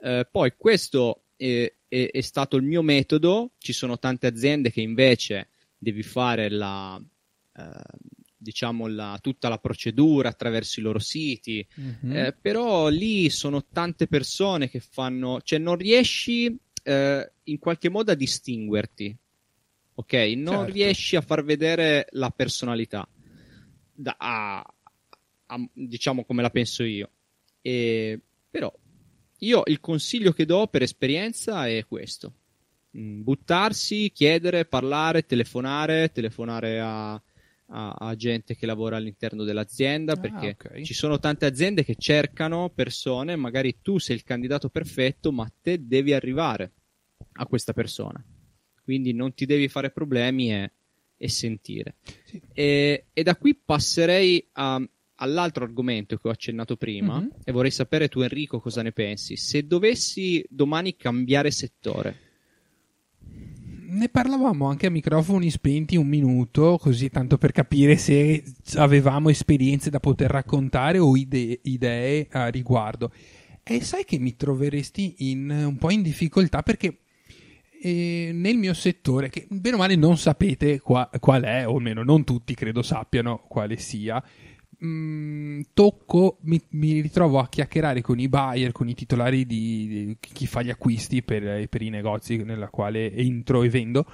Eh, 0.00 0.28
poi 0.30 0.52
questo 0.56 1.24
è, 1.36 1.72
è- 1.88 2.10
è 2.12 2.20
stato 2.20 2.56
il 2.56 2.62
mio 2.64 2.82
metodo, 2.82 3.52
ci 3.58 3.72
sono 3.72 3.98
tante 3.98 4.26
aziende 4.26 4.70
che 4.70 4.82
invece 4.82 5.48
devi 5.78 6.02
fare 6.02 6.50
la, 6.50 7.00
eh, 7.56 7.62
diciamo 8.36 8.86
la- 8.86 9.18
tutta 9.20 9.48
la 9.48 9.58
procedura 9.58 10.28
attraverso 10.28 10.78
i 10.78 10.82
loro 10.82 10.98
siti, 11.00 11.66
Mhm. 11.74 12.12
eh, 12.16 12.36
però 12.40 12.88
lì 12.88 13.30
sono 13.30 13.64
tante 13.66 14.06
persone 14.06 14.68
che 14.68 14.78
fanno, 14.80 15.40
cioè 15.42 15.58
non 15.58 15.76
riesci 15.76 16.56
eh, 16.88 17.32
in 17.44 17.58
qualche 17.58 17.88
modo 17.90 18.12
a 18.12 18.14
distinguerti, 18.14 19.14
ok? 19.94 20.12
Non 20.36 20.58
Certo. 20.64 20.72
riesci 20.72 21.16
a 21.16 21.20
far 21.20 21.44
vedere 21.44 22.06
la 22.12 22.30
personalità, 22.30 23.06
da- 23.92 24.16
a- 24.18 24.74
a- 25.46 25.68
diciamo 25.72 26.24
come 26.24 26.42
la 26.42 26.50
penso 26.50 26.82
io. 26.84 27.10
E, 27.60 28.18
però 28.50 28.72
io 29.40 29.62
il 29.66 29.80
consiglio 29.80 30.32
che 30.32 30.46
do 30.46 30.66
per 30.68 30.82
esperienza 30.82 31.66
è 31.68 31.84
questo. 31.86 32.32
Mm, 32.96 33.22
Buttarsi, 33.22 34.10
chiedere, 34.12 34.64
parlare, 34.64 35.26
telefonare, 35.26 36.10
telefonare 36.10 36.80
a, 36.80 37.12
a- 37.12 37.92
a 37.98 38.14
gente 38.16 38.56
che 38.56 38.64
lavora 38.64 38.96
all'interno 38.96 39.44
dell'azienda 39.44 40.14
Ah, 40.14 40.20
perché 40.20 40.56
ok. 40.58 40.80
ci 40.82 40.94
sono 40.94 41.18
tante 41.18 41.44
aziende 41.44 41.84
che 41.84 41.96
cercano 41.96 42.70
persone, 42.70 43.36
magari 43.36 43.78
tu 43.82 43.98
sei 43.98 44.16
il 44.16 44.22
candidato 44.24 44.70
perfetto, 44.70 45.30
ma 45.32 45.46
te 45.60 45.86
devi 45.86 46.14
arrivare 46.14 46.72
a 47.38 47.46
questa 47.46 47.72
persona. 47.72 48.22
Quindi 48.82 49.12
non 49.12 49.34
ti 49.34 49.46
devi 49.46 49.68
fare 49.68 49.90
problemi 49.90 50.52
e, 50.52 50.72
e 51.16 51.28
sentire. 51.28 51.96
Sì. 52.24 52.40
E, 52.52 53.06
e 53.12 53.22
da 53.22 53.36
qui 53.36 53.54
passerei 53.54 54.46
a- 54.52 54.82
all'altro 55.16 55.64
argomento 55.64 56.16
che 56.16 56.28
ho 56.28 56.30
accennato 56.30 56.76
prima 56.76 57.18
Mhm. 57.20 57.30
e 57.44 57.52
vorrei 57.52 57.70
sapere 57.72 58.08
tu 58.08 58.20
Enrico 58.20 58.60
cosa 58.60 58.82
ne 58.82 58.92
pensi. 58.92 59.36
Se 59.36 59.66
dovessi 59.66 60.44
domani 60.48 60.96
cambiare 60.96 61.50
settore, 61.50 62.26
Ne 63.90 64.10
parlavamo 64.10 64.66
anche 64.68 64.86
a 64.86 64.90
microfoni 64.90 65.48
spenti 65.50 65.96
un 65.96 66.06
minuto, 66.06 66.76
così 66.78 67.08
tanto 67.08 67.38
per 67.38 67.52
capire 67.52 67.96
se 67.96 68.44
avevamo 68.74 69.30
esperienze 69.30 69.88
da 69.88 69.98
poter 69.98 70.30
raccontare 70.30 70.98
o 70.98 71.16
idee, 71.16 71.58
idee 71.62 72.28
a 72.30 72.48
riguardo. 72.48 73.10
E 73.62 73.80
sai 73.82 74.04
che 74.04 74.18
mi 74.18 74.36
troveresti 74.36 75.30
in, 75.30 75.48
un 75.48 75.76
po' 75.78 75.90
in 75.90 76.02
difficoltà 76.02 76.62
perché 76.62 76.98
E 77.80 78.30
nel 78.32 78.56
mio 78.56 78.74
settore, 78.74 79.28
che 79.28 79.46
bene 79.48 79.76
o 79.76 79.78
male 79.78 79.94
non 79.94 80.18
sapete 80.18 80.80
qua- 80.80 81.08
qual 81.20 81.42
è, 81.42 81.66
o 81.66 81.76
almeno 81.76 82.02
non 82.02 82.24
tutti 82.24 82.54
credo 82.54 82.82
sappiano 82.82 83.44
quale 83.48 83.76
sia, 83.76 84.22
mm, 84.84 85.60
tocco, 85.72 86.38
mi, 86.42 86.60
mi 86.70 87.00
ritrovo 87.00 87.38
a 87.38 87.48
chiacchierare 87.48 88.00
con 88.00 88.18
i 88.18 88.28
buyer, 88.28 88.72
con 88.72 88.88
i 88.88 88.94
titolari 88.94 89.46
di, 89.46 89.86
di 89.88 90.16
chi 90.18 90.46
fa 90.46 90.62
gli 90.62 90.70
acquisti 90.70 91.22
per, 91.22 91.68
per 91.68 91.82
i 91.82 91.90
negozi 91.90 92.38
nella 92.38 92.68
quale 92.68 93.12
entro 93.14 93.62
e 93.62 93.68
vendo, 93.68 94.06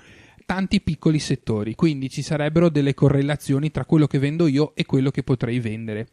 tanti 0.44 0.80
piccoli 0.82 1.18
settori, 1.18 1.74
quindi 1.74 2.10
ci 2.10 2.22
sarebbero 2.22 2.68
delle 2.68 2.92
correlazioni 2.92 3.70
tra 3.70 3.86
quello 3.86 4.06
che 4.06 4.18
vendo 4.18 4.46
io 4.46 4.74
e 4.74 4.84
quello 4.84 5.10
che 5.10 5.22
potrei 5.22 5.58
vendere. 5.58 6.08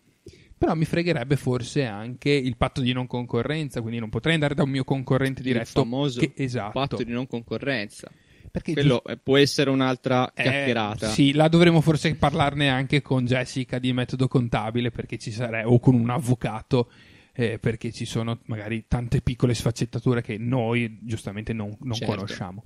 Però 0.61 0.75
mi 0.75 0.85
fregherebbe 0.85 1.37
forse 1.37 1.85
anche 1.85 2.29
il 2.29 2.55
patto 2.55 2.81
di 2.81 2.93
non 2.93 3.07
concorrenza, 3.07 3.81
quindi 3.81 3.97
non 3.97 4.09
potrei 4.09 4.35
andare 4.35 4.53
da 4.53 4.61
un 4.61 4.69
mio 4.69 4.83
concorrente 4.83 5.41
diretto. 5.41 5.79
Il 5.79 5.85
famoso 5.87 6.19
che, 6.19 6.33
esatto. 6.35 6.71
patto 6.73 7.03
di 7.03 7.11
non 7.11 7.25
concorrenza. 7.25 8.11
Perché 8.51 8.73
Quello 8.73 9.03
eh, 9.05 9.17
può 9.17 9.37
essere 9.37 9.71
un'altra 9.71 10.31
eh, 10.35 10.43
chiacchierata. 10.43 11.07
sì, 11.09 11.31
là 11.33 11.47
dovremmo 11.47 11.81
forse 11.81 12.13
parlarne 12.13 12.69
anche 12.69 13.01
con 13.01 13.25
Jessica 13.25 13.79
di 13.79 13.91
metodo 13.91 14.27
contabile, 14.27 14.91
perché 14.91 15.17
ci 15.17 15.31
sarebbe, 15.31 15.67
o 15.67 15.79
con 15.79 15.95
un 15.95 16.11
avvocato, 16.11 16.91
eh, 17.33 17.57
perché 17.57 17.91
ci 17.91 18.05
sono 18.05 18.37
magari 18.45 18.85
tante 18.87 19.21
piccole 19.21 19.55
sfaccettature 19.55 20.21
che 20.21 20.37
noi 20.37 20.99
giustamente 21.01 21.53
non, 21.53 21.75
non 21.79 21.95
Certo. 21.95 22.13
conosciamo. 22.13 22.65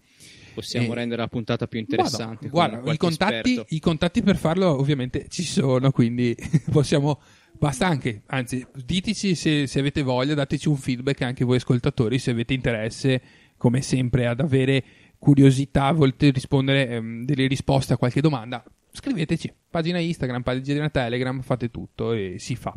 Possiamo 0.54 0.92
Eh, 0.92 0.96
rendere 0.96 1.22
la 1.22 1.28
puntata 1.30 1.66
più 1.68 1.80
interessante. 1.80 2.50
Guarda, 2.50 2.76
con 2.76 2.84
guarda, 2.84 2.94
i, 2.94 2.98
contatti, 2.98 3.64
i 3.70 3.80
contatti 3.80 4.22
per 4.22 4.36
farlo 4.36 4.78
ovviamente 4.78 5.28
ci 5.30 5.44
sono, 5.44 5.92
quindi 5.92 6.36
possiamo. 6.72 7.22
Basta 7.58 7.88
anche, 7.88 8.22
anzi, 8.28 8.66
diteci 8.84 9.34
se, 9.36 9.68
se 9.68 9.80
avete 9.80 10.02
voglia, 10.02 10.34
dateci 10.34 10.68
un 10.68 10.76
feedback 10.78 11.22
anche 11.22 11.46
voi 11.46 11.58
ascoltatori, 11.58 12.20
se 12.20 12.32
avete 12.32 12.54
interesse, 12.54 13.22
come 13.58 13.82
sempre, 13.82 14.28
ad 14.28 14.40
avere 14.40 14.84
curiosità, 15.18 15.92
volete 15.92 16.30
rispondere 16.32 16.88
ehm, 16.90 17.26
delle 17.26 17.48
risposte 17.48 17.94
a 17.94 17.98
qualche 17.98 18.22
domanda, 18.22 18.64
scriveteci. 18.92 19.52
Pagina 19.70 20.00
Instagram, 20.00 20.42
pagina 20.44 20.90
Telegram, 20.90 21.42
fate 21.42 21.72
tutto 21.72 22.12
e 22.14 22.36
si 22.38 22.56
fa. 22.56 22.76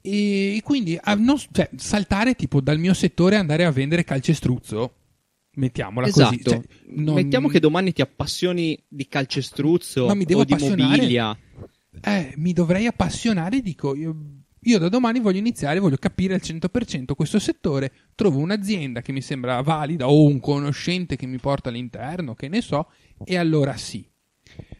E 0.00 0.60
quindi 0.64 0.98
a 1.00 1.14
non- 1.14 1.38
cioè, 1.52 1.70
saltare 1.76 2.34
tipo 2.34 2.60
dal 2.60 2.78
mio 2.78 2.92
settore 2.94 3.36
e 3.36 3.38
andare 3.38 3.64
a 3.64 3.70
vendere 3.70 4.02
calcestruzzo, 4.02 4.94
mettiamola 5.54 6.10
così. 6.10 6.20
Esatto. 6.40 6.50
cioè, 6.50 6.60
non- 6.96 7.14
Mettiamo 7.14 7.46
che 7.48 7.60
domani 7.60 7.92
ti 7.92 8.00
appassioni 8.02 8.76
di 8.88 9.06
calcestruzzo 9.06 10.06
o 10.40 10.44
di 10.44 10.54
mobilia. 10.98 11.38
Eh, 12.00 12.32
mi 12.36 12.52
dovrei 12.52 12.86
appassionare, 12.86 13.60
dico, 13.60 13.94
io, 13.94 14.16
io 14.60 14.78
da 14.78 14.88
domani 14.88 15.20
voglio 15.20 15.38
iniziare, 15.38 15.78
voglio 15.78 15.96
capire 15.96 16.34
al 16.34 16.40
100% 16.42 17.14
questo 17.14 17.38
settore, 17.38 17.92
trovo 18.14 18.38
un'azienda 18.38 19.02
che 19.02 19.12
mi 19.12 19.20
sembra 19.20 19.60
valida 19.60 20.08
o 20.08 20.24
un 20.24 20.40
conoscente 20.40 21.16
che 21.16 21.26
mi 21.26 21.38
porta 21.38 21.68
all'interno, 21.68 22.34
che 22.34 22.48
ne 22.48 22.60
so, 22.60 22.88
e 23.24 23.36
allora 23.36 23.76
sì. 23.76 24.08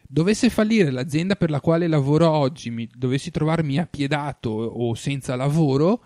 Dovesse 0.07 0.49
fallire 0.49 0.91
l'azienda 0.91 1.35
per 1.35 1.49
la 1.49 1.59
quale 1.59 1.87
lavoro 1.87 2.29
oggi, 2.29 2.69
mi, 2.69 2.87
dovessi 2.93 3.31
trovarmi 3.31 3.77
appiedato 3.77 4.49
o 4.49 4.93
senza 4.93 5.35
lavoro, 5.35 6.03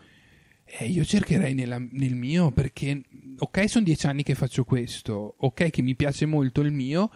eh, 0.64 0.86
io 0.86 1.04
cercherei 1.04 1.54
nella- 1.54 1.78
nel 1.92 2.16
mio 2.16 2.52
perché, 2.52 3.02
ok, 3.38 3.70
sono 3.70 3.86
dieci 3.86 4.06
anni 4.08 4.24
che 4.24 4.36
faccio 4.36 4.64
questo, 4.64 5.36
ok, 5.38 5.70
che 5.70 5.82
mi 5.82 5.96
piace 5.96 6.26
molto 6.26 6.62
il 6.62 6.72
mio, 6.72 7.10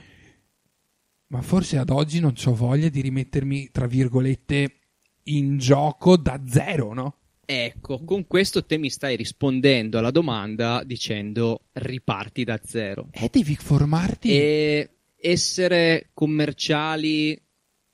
ma 1.31 1.41
forse 1.41 1.77
ad 1.77 1.89
oggi 1.89 2.19
non 2.19 2.33
ho 2.45 2.53
voglia 2.53 2.89
di 2.89 2.99
rimettermi, 2.99 3.69
tra 3.71 3.87
virgolette, 3.87 4.75
in 5.23 5.57
gioco 5.57 6.17
da 6.17 6.41
zero, 6.45 6.93
no? 6.93 7.15
Ecco, 7.45 8.03
con 8.03 8.27
questo 8.27 8.65
te 8.65 8.77
mi 8.77 8.89
stai 8.89 9.15
rispondendo 9.15 9.97
alla 9.97 10.11
domanda 10.11 10.83
dicendo 10.83 11.67
riparti 11.73 12.43
da 12.43 12.59
zero. 12.63 13.07
E 13.11 13.29
devi 13.31 13.55
formarti. 13.55 14.29
E 14.29 14.89
essere 15.15 16.09
commerciali 16.13 17.41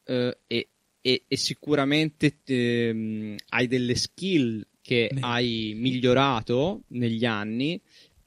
eh, 0.04 0.38
e, 0.48 0.70
e- 1.00 1.24
e 1.28 1.38
sicuramente 1.38 2.40
ehm, 2.44 3.36
hai 3.50 3.68
delle 3.68 3.96
skill 3.96 4.66
che 4.82 5.10
Ne- 5.12 5.20
hai 5.22 5.74
migliorato 5.76 6.84
negli 6.90 7.26
anni, 7.26 7.80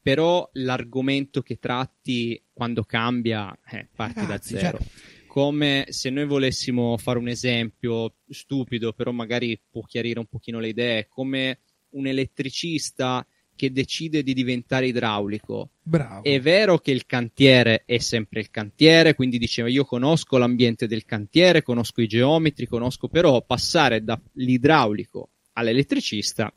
però 0.03 0.49
l'argomento 0.55 1.43
che 1.43 1.59
tratti 1.59 2.43
quando 2.53 2.85
cambia, 2.85 3.57
eh, 3.71 3.89
parti 3.95 4.21
Ragazzi, 4.21 4.55
da 4.55 4.61
zero. 4.61 4.79
cioè- 4.79 4.87
Come 5.27 5.87
se 5.91 6.11
noi 6.11 6.27
volessimo 6.27 6.97
fare 6.97 7.19
un 7.19 7.29
esempio 7.29 8.17
stupido, 8.29 8.93
però 8.93 9.13
magari 9.13 9.61
può 9.71 9.83
chiarire 9.83 10.19
un 10.19 10.27
pochino 10.27 10.59
le 10.59 10.69
idee, 10.69 11.07
come 11.09 11.61
un 11.91 12.07
elettricista 12.07 13.25
che 13.55 13.71
decide 13.71 14.23
di 14.23 14.33
diventare 14.33 14.87
idraulico. 14.89 15.73
Bravo. 15.83 16.25
È 16.25 16.41
vero 16.41 16.79
che 16.79 16.91
il 16.93 17.05
cantiere 17.07 17.83
è 17.85 17.99
sempre 17.99 18.41
il 18.41 18.51
cantiere, 18.51 19.15
quindi 19.15 19.39
diceva 19.39 19.69
io 19.69 19.85
conosco 19.85 20.39
l'ambiente 20.39 20.87
del 20.87 21.05
cantiere, 21.05 21.63
conosco 21.63 22.01
i 22.01 22.07
geometri, 22.09 22.67
conosco 22.67 23.07
però 23.07 23.43
passare 23.43 24.03
dall'idraulico 24.03 25.29
all'elettricista 25.53 26.53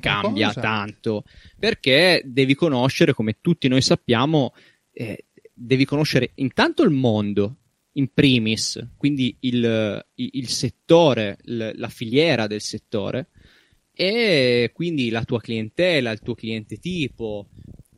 cambia 0.00 0.46
cosa. 0.48 0.60
tanto 0.60 1.24
perché 1.58 2.22
devi 2.24 2.54
conoscere, 2.54 3.12
come 3.14 3.38
tutti 3.40 3.68
noi 3.68 3.80
sappiamo, 3.82 4.52
eh, 4.92 5.26
devi 5.52 5.84
conoscere 5.84 6.32
intanto 6.36 6.82
il 6.82 6.90
mondo 6.90 7.56
in 7.92 8.08
primis, 8.12 8.84
quindi 8.96 9.36
il, 9.40 10.04
il- 10.14 10.30
il 10.32 10.48
settore, 10.48 11.38
l- 11.44 11.70
la 11.74 11.88
filiera 11.88 12.46
del 12.46 12.60
settore 12.62 13.28
e 13.94 14.70
quindi 14.72 15.10
la 15.10 15.24
tua 15.24 15.40
clientela, 15.40 16.10
il 16.10 16.20
tuo 16.20 16.34
cliente 16.34 16.78
tipo, 16.78 17.48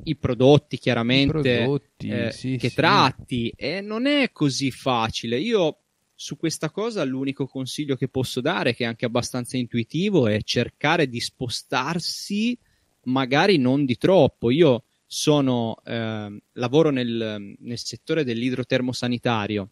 i 0.04 0.16
prodotti 0.16 0.74
I 0.74 0.78
chiaramente 0.78 1.30
prodotti, 1.30 2.08
eh, 2.08 2.30
sì, 2.32 2.56
che 2.56 2.68
sì. 2.70 2.74
tratti 2.74 3.52
e 3.54 3.80
non 3.80 4.06
è 4.06 4.30
così 4.32 4.70
facile. 4.72 5.38
Io 5.38 5.83
su 6.14 6.36
questa 6.36 6.70
cosa 6.70 7.04
l'unico 7.04 7.46
consiglio 7.46 7.96
che 7.96 8.08
posso 8.08 8.40
dare, 8.40 8.74
che 8.74 8.84
è 8.84 8.86
anche 8.86 9.04
abbastanza 9.04 9.56
intuitivo, 9.56 10.28
è 10.28 10.42
cercare 10.42 11.08
di 11.08 11.20
spostarsi 11.20 12.56
magari 13.04 13.58
non 13.58 13.84
di 13.84 13.96
troppo. 13.96 14.50
Io 14.50 14.84
sono, 15.06 15.76
ehm, 15.84 16.40
lavoro 16.52 16.90
nel, 16.90 17.56
nel 17.58 17.78
settore 17.78 18.24
dell'idrotermosanitario. 18.24 19.70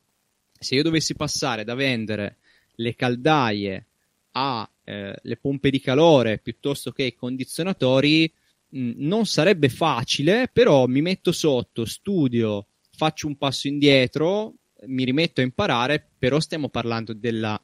Se 0.59 0.75
io 0.75 0.83
dovessi 0.83 1.15
passare 1.15 1.65
da 1.65 1.75
vendere 1.75 2.39
le 2.77 2.95
caldaie 2.95 3.87
a 4.33 4.69
eh, 4.85 5.39
pompe 5.41 5.71
di 5.71 5.81
calore 5.81 6.39
piuttosto 6.39 6.93
che 6.93 7.05
i 7.05 7.15
condizionatori, 7.15 8.33
mh, 8.69 8.93
non 8.97 9.27
sarebbe 9.27 9.69
facile, 9.69 10.49
però 10.53 10.87
mi 10.87 11.03
metto 11.03 11.33
sotto, 11.33 11.85
studio, 11.85 12.67
faccio 12.91 13.27
un 13.27 13.37
passo 13.37 13.69
indietro, 13.69 14.55
mi 14.87 15.05
rimetto 15.05 15.41
a 15.41 15.45
imparare, 15.45 16.05
però 16.19 16.41
stiamo 16.41 16.69
parlando 16.69 17.13
della 17.13 17.61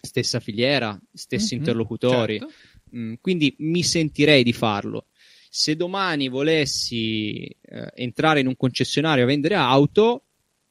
stessa 0.00 0.40
filiera, 0.40 0.98
stessi 1.12 1.54
Mhm, 1.54 1.60
interlocutori. 1.60 2.38
certo. 2.38 2.54
Mm, 2.96 3.14
quindi 3.20 3.54
mi 3.58 3.82
sentirei 3.82 4.42
di 4.42 4.52
farlo. 4.52 5.06
Se 5.50 5.76
domani 5.76 6.28
volessi 6.28 7.44
eh, 7.44 7.90
entrare 7.94 8.40
in 8.40 8.46
un 8.46 8.56
concessionario 8.56 9.24
a 9.24 9.26
vendere 9.26 9.54
auto, 9.54 10.24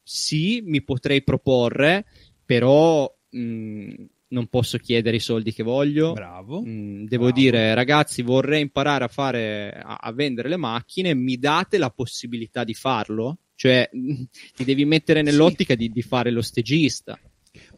sì, 0.04 0.62
mi 0.64 0.82
potrei 0.84 1.24
proporre, 1.24 2.06
però 2.46 3.12
mm, 3.36 3.94
non 4.30 4.48
posso 4.48 4.78
chiedere 4.78 5.18
i 5.18 5.22
soldi 5.22 5.54
che 5.54 5.64
voglio. 5.64 6.14
Bravo. 6.14 6.62
Mm, 6.66 7.06
devo 7.06 7.26
Bravo. 7.26 7.40
dire, 7.40 7.74
ragazzi, 7.76 8.22
vorrei 8.22 8.62
imparare 8.62 9.04
a 9.04 9.10
fare 9.10 9.72
a, 9.72 9.98
a 10.00 10.12
vendere 10.14 10.50
le 10.50 10.58
macchine, 10.58 11.14
mi 11.14 11.38
date 11.38 11.78
la 11.78 11.90
possibilità 11.90 12.64
di 12.64 12.74
farlo? 12.74 13.40
Cioè, 13.58 13.90
ti 14.56 14.64
devi 14.64 14.86
mettere 14.86 15.24
nell'ottica 15.24 15.74
di, 15.74 15.90
di 15.90 16.02
fare 16.04 16.30
lo 16.30 16.44
stagista. 16.44 17.20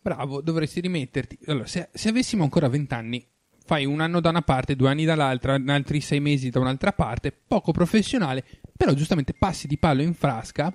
Bravo, 0.02 0.42
dovresti 0.42 0.82
rimetterti. 0.82 1.40
Allora, 1.46 1.66
se, 1.66 1.88
se 1.94 2.10
avessimo 2.10 2.44
ancora 2.44 2.68
20 2.68 2.94
anni, 2.94 3.26
fai 3.66 3.86
un 3.86 4.02
anno 4.02 4.20
da 4.20 4.30
una 4.30 4.42
parte, 4.42 4.76
due 4.76 4.90
anni 4.90 5.06
dall'altra, 5.06 5.60
altri 5.68 6.02
sei 6.02 6.20
mesi 6.20 6.50
da 6.50 6.60
un'altra 6.60 6.92
parte, 6.92 7.32
poco 7.32 7.72
professionale, 7.72 8.44
però 8.76 8.92
giustamente 8.94 9.34
passi 9.34 9.68
di 9.68 9.78
palo 9.78 10.02
in 10.02 10.14
frasca 10.14 10.74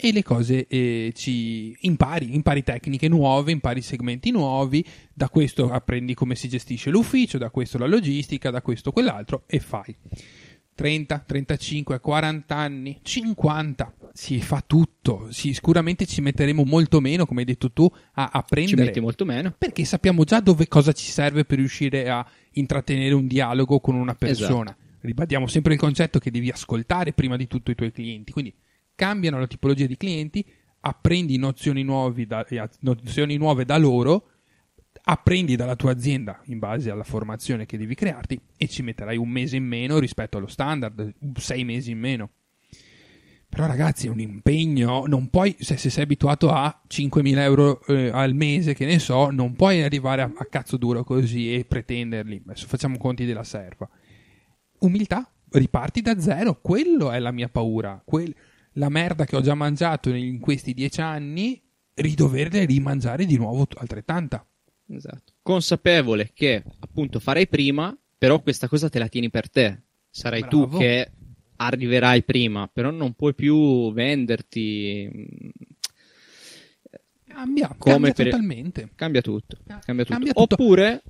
e 0.00 0.12
le 0.12 0.22
cose 0.22 0.66
eh, 0.66 1.12
ci 1.14 1.76
impari, 1.80 2.34
impari 2.34 2.62
tecniche 2.62 3.08
nuove, 3.08 3.52
impari 3.52 3.82
segmenti 3.82 4.30
nuovi, 4.30 4.82
da 5.12 5.28
questo 5.28 5.70
apprendi 5.70 6.14
come 6.14 6.36
si 6.36 6.48
gestisce 6.48 6.88
l'ufficio, 6.90 7.36
da 7.36 7.50
questo 7.50 7.76
la 7.76 7.86
logistica, 7.86 8.50
da 8.50 8.62
questo 8.62 8.92
quell'altro 8.92 9.42
e 9.46 9.58
fai. 9.58 9.94
30, 10.78 11.24
35, 11.26 11.98
40 11.98 12.54
anni, 12.54 13.00
50, 13.02 13.94
si 14.12 14.40
fa 14.40 14.62
tutto. 14.64 15.26
Sì, 15.32 15.52
sicuramente 15.52 16.06
ci 16.06 16.20
metteremo 16.20 16.62
molto 16.64 17.00
meno, 17.00 17.26
come 17.26 17.40
hai 17.40 17.46
detto 17.46 17.72
tu, 17.72 17.90
a 18.12 18.24
Ci 18.26 18.30
apprendere. 18.36 18.84
metti 18.84 19.00
molto 19.00 19.24
meno. 19.24 19.52
Perché 19.58 19.84
sappiamo 19.84 20.22
già 20.22 20.38
dove 20.38 20.68
cosa 20.68 20.92
ci 20.92 21.10
serve 21.10 21.44
per 21.44 21.58
riuscire 21.58 22.08
a 22.08 22.24
intrattenere 22.52 23.12
un 23.12 23.26
dialogo 23.26 23.80
con 23.80 23.96
una 23.96 24.14
persona. 24.14 24.76
Ribadiamo 25.00 25.48
sempre 25.48 25.72
il 25.72 25.80
concetto 25.80 26.20
che 26.20 26.30
devi 26.30 26.48
ascoltare 26.48 27.12
prima 27.12 27.36
di 27.36 27.48
tutto 27.48 27.72
i 27.72 27.74
tuoi 27.74 27.90
clienti. 27.90 28.30
Quindi 28.30 28.54
cambiano 28.94 29.40
la 29.40 29.48
tipologia 29.48 29.86
di 29.86 29.96
clienti, 29.96 30.46
apprendi 30.78 31.38
nozioni, 31.38 31.82
nuovi 31.82 32.24
da- 32.24 32.46
eh, 32.46 32.68
nozioni 32.82 33.36
nuove 33.36 33.64
da 33.64 33.76
loro, 33.78 34.28
apprendi 35.10 35.56
dalla 35.56 35.74
tua 35.74 35.92
azienda 35.92 36.38
in 36.46 36.58
base 36.58 36.90
alla 36.90 37.02
formazione 37.02 37.64
che 37.64 37.78
devi 37.78 37.94
crearti 37.94 38.38
e 38.56 38.68
ci 38.68 38.82
metterai 38.82 39.16
un 39.16 39.28
mese 39.28 39.56
in 39.56 39.64
meno 39.64 39.98
rispetto 39.98 40.36
allo 40.36 40.46
standard, 40.46 41.14
sei 41.36 41.64
mesi 41.64 41.92
in 41.92 41.98
meno. 41.98 42.30
Però 43.48 43.66
ragazzi 43.66 44.06
è 44.06 44.10
un 44.10 44.20
impegno, 44.20 45.06
non 45.06 45.30
puoi, 45.30 45.56
se, 45.58 45.78
se 45.78 45.88
sei 45.88 46.04
abituato 46.04 46.50
a 46.50 46.82
5.000 46.86 47.38
euro 47.38 47.82
eh, 47.86 48.10
al 48.12 48.34
mese, 48.34 48.74
che 48.74 48.84
ne 48.84 48.98
so, 48.98 49.30
non 49.30 49.54
puoi 49.54 49.82
arrivare 49.82 50.20
a, 50.20 50.30
a 50.36 50.44
cazzo 50.44 50.76
duro 50.76 51.02
così 51.02 51.54
e 51.54 51.64
pretenderli. 51.64 52.42
Adesso 52.44 52.66
facciamo 52.66 52.98
conti 52.98 53.24
della 53.24 53.44
serva. 53.44 53.88
Umiltà, 54.80 55.26
riparti 55.52 56.02
da 56.02 56.20
zero, 56.20 56.60
quello 56.60 57.10
è 57.10 57.18
la 57.18 57.32
mia 57.32 57.48
paura. 57.48 58.02
Quel, 58.04 58.34
la 58.72 58.90
merda 58.90 59.24
che 59.24 59.36
ho 59.36 59.40
già 59.40 59.54
mangiato 59.54 60.10
in 60.10 60.38
questi 60.38 60.74
dieci 60.74 61.00
anni, 61.00 61.58
ridoverle 61.94 62.66
rimangiare 62.66 63.24
di 63.24 63.38
nuovo 63.38 63.66
altrettanta. 63.76 64.46
Esatto. 64.90 65.34
Consapevole 65.42 66.30
che 66.32 66.62
appunto 66.80 67.20
farei 67.20 67.46
prima, 67.48 67.96
però 68.16 68.40
questa 68.40 68.68
cosa 68.68 68.88
te 68.88 68.98
la 68.98 69.08
tieni 69.08 69.30
per 69.30 69.48
te. 69.50 69.82
Sarai 70.10 70.40
Bravo. 70.40 70.68
tu 70.68 70.78
che 70.78 71.10
arriverai 71.56 72.22
prima, 72.22 72.66
però 72.68 72.90
non 72.90 73.12
puoi 73.14 73.34
più 73.34 73.92
venderti. 73.92 75.08
mm, 75.12 75.48
Cambia, 77.26 77.68
Come 77.78 77.92
cambia 77.92 78.12
per- 78.14 78.24
totalmente. 78.30 78.90
Cambia 78.94 79.20
tutto. 79.20 79.58
Cambia 79.66 80.04
tutto. 80.04 80.04
Cambia 80.14 80.32
tutto. 80.32 80.54
Oppure, 80.54 81.02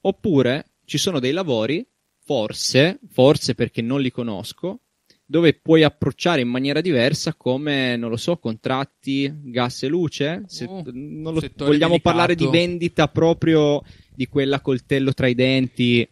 oppure 0.00 0.64
ci 0.84 0.96
sono 0.98 1.18
dei 1.18 1.32
lavori, 1.32 1.86
forse, 2.24 3.00
forse 3.10 3.54
perché 3.54 3.82
non 3.82 4.00
li 4.00 4.10
conosco, 4.10 4.82
dove 5.30 5.52
puoi 5.52 5.82
approcciare 5.82 6.40
in 6.40 6.48
maniera 6.48 6.80
diversa 6.80 7.34
come, 7.34 7.96
non 7.96 8.08
lo 8.08 8.16
so, 8.16 8.38
contratti, 8.38 9.30
gas 9.44 9.82
e 9.82 9.88
luce. 9.88 10.44
Se, 10.46 10.64
Oh, 10.64 10.82
non 10.92 11.34
lo- 11.34 11.40
vogliamo 11.56 11.68
delicato. 11.74 12.00
parlare 12.00 12.34
di 12.34 12.46
vendita 12.46 13.08
proprio 13.08 13.82
di 14.14 14.26
quella 14.26 14.60
coltello 14.62 15.12
tra 15.12 15.26
i 15.26 15.34
denti 15.34 16.00
e, 16.00 16.08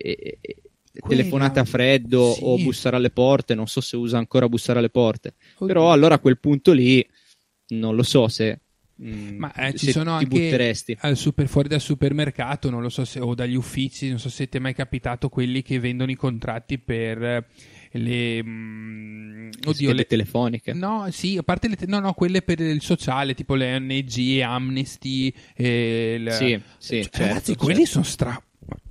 e- 0.00 0.38
e- 0.40 0.56
telefonate 1.06 1.60
a 1.60 1.64
freddo 1.64 2.32
sì. 2.32 2.40
o 2.42 2.56
bussare 2.56 2.96
alle 2.96 3.10
porte. 3.10 3.54
Non 3.54 3.66
so 3.66 3.82
se 3.82 3.96
usa 3.96 4.16
ancora 4.16 4.48
bussare 4.48 4.78
alle 4.78 4.88
porte. 4.90 5.34
Oddio. 5.56 5.66
Però 5.66 5.92
allora 5.92 6.14
a 6.14 6.18
quel 6.18 6.38
punto 6.38 6.72
lì 6.72 7.06
non 7.68 7.94
lo 7.94 8.02
so 8.02 8.28
se, 8.28 8.60
mm, 9.02 9.36
Ma 9.36 9.52
eh, 9.52 9.74
ci 9.74 9.90
sono 9.90 10.16
ti 10.16 10.24
anche 10.24 10.26
butteresti. 10.26 10.96
al 11.00 11.18
super, 11.18 11.46
fuori 11.48 11.68
dal 11.68 11.82
supermercato, 11.82 12.70
non 12.70 12.80
lo 12.80 12.88
so 12.88 13.04
se, 13.04 13.20
o 13.20 13.34
dagli 13.34 13.54
uffici, 13.56 14.08
non 14.08 14.18
so 14.18 14.30
se 14.30 14.48
ti 14.48 14.56
è 14.56 14.60
mai 14.60 14.72
capitato 14.74 15.28
quelli 15.28 15.60
che 15.60 15.78
vendono 15.78 16.10
i 16.10 16.16
contratti 16.16 16.78
per 16.78 17.46
le. 17.92 18.42
mm, 18.44 19.50
oddio, 19.66 19.92
le. 19.92 20.04
telefoniche. 20.06 20.72
No, 20.72 21.06
sì, 21.10 21.36
a 21.36 21.42
parte 21.42 21.68
le. 21.68 21.76
te- 21.76 21.86
no, 21.86 21.98
no, 22.00 22.12
quelle 22.14 22.42
per 22.42 22.60
il 22.60 22.80
sociale, 22.82 23.34
tipo 23.34 23.54
le 23.54 23.74
ONG, 23.76 24.40
Amnesty. 24.42 25.32
E 25.54 26.16
il- 26.18 26.32
Sì, 26.32 26.60
sì, 26.78 27.02
Cioè, 27.02 27.02
certo, 27.02 27.18
ragazzi, 27.22 27.44
certo. 27.46 27.64
quelli 27.64 27.86
sono 27.86 28.04
stra. 28.04 28.42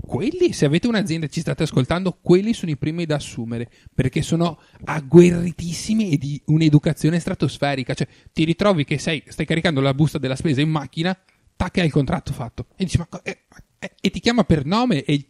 Quelli, 0.07 0.53
se 0.53 0.65
avete 0.65 0.87
un'azienda 0.87 1.25
e 1.25 1.29
ci 1.29 1.41
state 1.41 1.63
ascoltando, 1.63 2.17
quelli 2.21 2.53
sono 2.53 2.71
i 2.71 2.77
primi 2.77 3.05
da 3.05 3.15
assumere 3.15 3.69
perché 3.93 4.21
sono 4.21 4.57
agguerritissimi 4.85 6.11
e 6.11 6.17
di 6.17 6.41
un'educazione 6.45 7.19
stratosferica. 7.19 7.93
Cioè, 7.93 8.07
ti 8.33 8.43
ritrovi 8.45 8.85
che 8.85 8.97
sei, 8.97 9.21
stai 9.27 9.45
caricando 9.45 9.81
la 9.81 9.93
busta 9.93 10.17
della 10.17 10.35
spesa 10.35 10.61
in 10.61 10.69
macchina, 10.69 11.17
tac, 11.55 11.77
hai 11.79 11.85
il 11.85 11.91
contratto 11.91 12.31
fatto. 12.33 12.67
E 12.77 12.85
dici, 12.85 12.97
ma 12.97 13.07
eh, 13.23 13.39
eh, 13.79 13.91
e 13.99 14.09
ti 14.09 14.19
chiama 14.19 14.43
per 14.45 14.65
nome. 14.65 15.03
E 15.03 15.27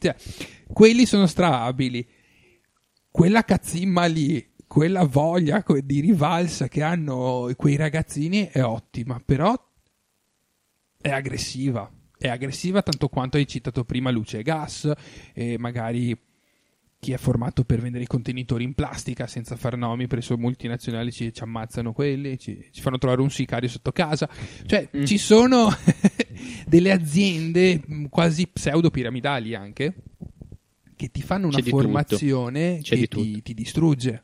quelli 0.71 1.05
sono 1.05 1.25
straabili. 1.27 2.07
Quella 3.17 3.43
cazzimma 3.43 4.05
lì, 4.05 4.47
quella 4.67 5.03
voglia 5.03 5.65
di 5.83 6.01
rivalsa 6.01 6.67
che 6.67 6.83
hanno 6.83 7.51
quei 7.55 7.75
ragazzini 7.75 8.47
è 8.51 8.63
ottima, 8.63 9.19
però 9.25 9.55
è 11.01 11.09
aggressiva. 11.09 11.91
È 12.15 12.27
aggressiva 12.27 12.83
tanto 12.83 13.07
quanto 13.07 13.37
hai 13.37 13.47
citato 13.47 13.85
prima 13.85 14.11
luce 14.11 14.37
e 14.37 14.43
gas, 14.43 14.91
e 15.33 15.57
magari 15.57 16.15
chi 16.99 17.11
è 17.11 17.17
formato 17.17 17.63
per 17.63 17.81
vendere 17.81 18.03
i 18.03 18.07
contenitori 18.07 18.63
in 18.63 18.75
plastica 18.75 19.25
senza 19.25 19.55
far 19.55 19.77
nomi 19.77 20.05
presso 20.05 20.37
multinazionali 20.37 21.11
ci, 21.11 21.33
ci 21.33 21.41
ammazzano 21.41 21.93
quelli, 21.93 22.37
ci, 22.37 22.69
ci 22.71 22.81
fanno 22.81 22.99
trovare 22.99 23.21
un 23.21 23.31
sicario 23.31 23.67
sotto 23.67 23.91
casa. 23.91 24.29
Cioè, 24.63 24.89
Mm. 24.95 25.05
ci 25.05 25.17
sono 25.17 25.69
delle 26.67 26.91
aziende 26.91 27.81
mh, 27.83 28.05
quasi 28.09 28.45
pseudo 28.45 28.91
piramidali 28.91 29.55
anche 29.55 29.95
che 30.97 31.09
ti 31.09 31.21
fanno 31.21 31.47
una 31.47 31.59
formazione 31.61 32.81
che 32.83 33.07
ti, 33.07 33.41
ti 33.41 33.53
distrugge. 33.53 34.23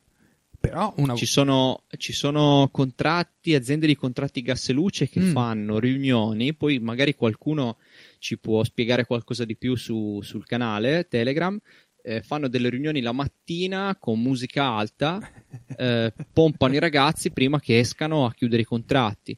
Però 0.60 0.94
una 0.98 1.14
Ci 1.16 1.26
sono, 1.26 1.84
ci 1.98 2.14
sono 2.14 2.70
contratti, 2.72 3.54
aziende 3.54 3.86
di 3.86 3.96
contratti 3.98 4.42
gas 4.42 4.70
e 4.70 4.74
luce 4.74 5.10
che 5.10 5.20
Mm. 5.20 5.32
fanno 5.32 5.78
riunioni, 5.78 6.54
poi 6.54 6.80
magari 6.80 7.16
qualcuno 7.16 7.78
ci 8.18 8.38
può 8.38 8.64
spiegare 8.64 9.06
qualcosa 9.06 9.44
di 9.44 9.58
più 9.58 9.76
su- 9.76 10.22
sul 10.22 10.46
canale 10.46 11.08
Telegram. 11.10 11.58
eh, 12.06 12.22
fanno 12.22 12.50
delle 12.50 12.68
riunioni 12.70 13.00
la 13.00 13.14
mattina 13.14 13.96
con 13.98 14.20
musica 14.22 14.66
alta, 14.66 15.22
eh, 15.78 16.14
pompano 16.34 16.74
i 16.74 16.80
ragazzi 16.80 17.32
prima 17.32 17.62
che 17.62 17.80
escano 17.80 18.26
a 18.26 18.34
chiudere 18.34 18.64
i 18.64 18.66
contratti. 18.66 19.38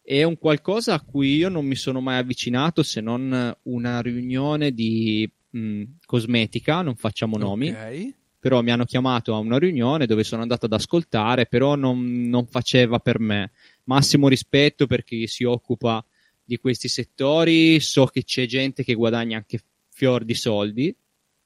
È 0.00 0.22
un 0.22 0.38
qualcosa 0.38 0.94
a 0.94 1.00
cui 1.00 1.34
io 1.34 1.48
non 1.48 1.66
mi 1.66 1.74
sono 1.74 2.00
mai 2.00 2.18
avvicinato 2.18 2.84
se 2.84 3.00
non 3.00 3.52
una 3.62 4.00
riunione 4.00 4.70
di 4.72 5.28
mh, 5.56 5.82
cosmetica, 6.06 6.82
non 6.82 6.96
facciamo 6.96 7.36
nomi 7.36 7.70
Ok. 7.70 8.14
però 8.38 8.60
mi 8.62 8.70
hanno 8.70 8.84
chiamato 8.84 9.34
a 9.34 9.38
una 9.38 9.58
riunione 9.58 10.04
dove 10.06 10.22
sono 10.24 10.42
andato 10.42 10.66
ad 10.66 10.72
ascoltare, 10.74 11.46
però 11.46 11.76
non, 11.76 12.28
non 12.28 12.46
faceva 12.46 12.98
per 12.98 13.18
me. 13.18 13.52
Massimo 13.84 14.28
rispetto 14.28 14.86
per 14.86 15.02
chi 15.02 15.26
si 15.26 15.44
occupa 15.44 16.04
di 16.44 16.58
questi 16.58 16.88
settori, 16.88 17.80
so 17.80 18.04
che 18.04 18.22
c'è 18.22 18.44
gente 18.44 18.84
che 18.84 18.92
guadagna 18.92 19.38
anche 19.38 19.60
fior 19.88 20.24
di 20.24 20.34
soldi. 20.34 20.94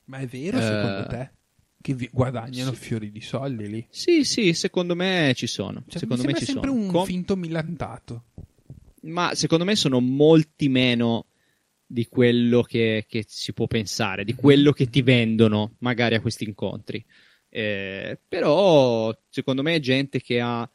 Ma 0.07 0.18
è 0.18 0.27
vero 0.27 0.59
Eh, 0.59 0.62
secondo 0.62 1.07
te? 1.07 1.31
Che 1.81 2.09
guadagnano 2.11 2.73
sì. 2.73 2.77
fiori 2.77 3.12
di 3.12 3.21
soldi 3.21 3.68
lì? 3.68 3.87
Sì, 3.90 4.25
sì, 4.25 4.53
secondo 4.55 4.97
me 4.97 5.33
ci 5.37 5.47
sono. 5.47 5.85
Cioè, 5.87 6.01
secondo 6.01 6.25
me 6.25 6.35
ci 6.35 6.47
sempre 6.47 6.71
sono. 6.71 6.81
un 6.81 6.90
Com- 6.90 7.05
finto 7.07 7.37
millantato. 7.37 8.25
ma 9.03 9.35
secondo 9.37 9.64
me 9.64 9.77
sono 9.77 10.01
molti 10.01 10.68
meno 10.68 11.27
di 11.90 12.07
quello 12.07 12.62
che, 12.62 13.07
che 13.09 13.24
si 13.27 13.55
può 13.55 13.66
pensare, 13.66 14.24
di 14.24 14.35
quello 14.35 14.72
che 14.72 14.90
ti 14.90 15.01
vendono 15.01 15.77
magari 15.79 16.14
a 16.14 16.20
questi 16.20 16.44
incontri. 16.44 17.03
Eh, 17.48 18.20
però 18.29 19.16
secondo 19.31 19.62
me 19.62 19.77
è 19.77 19.81
gente 19.81 20.20
che 20.20 20.38
ha 20.38 20.70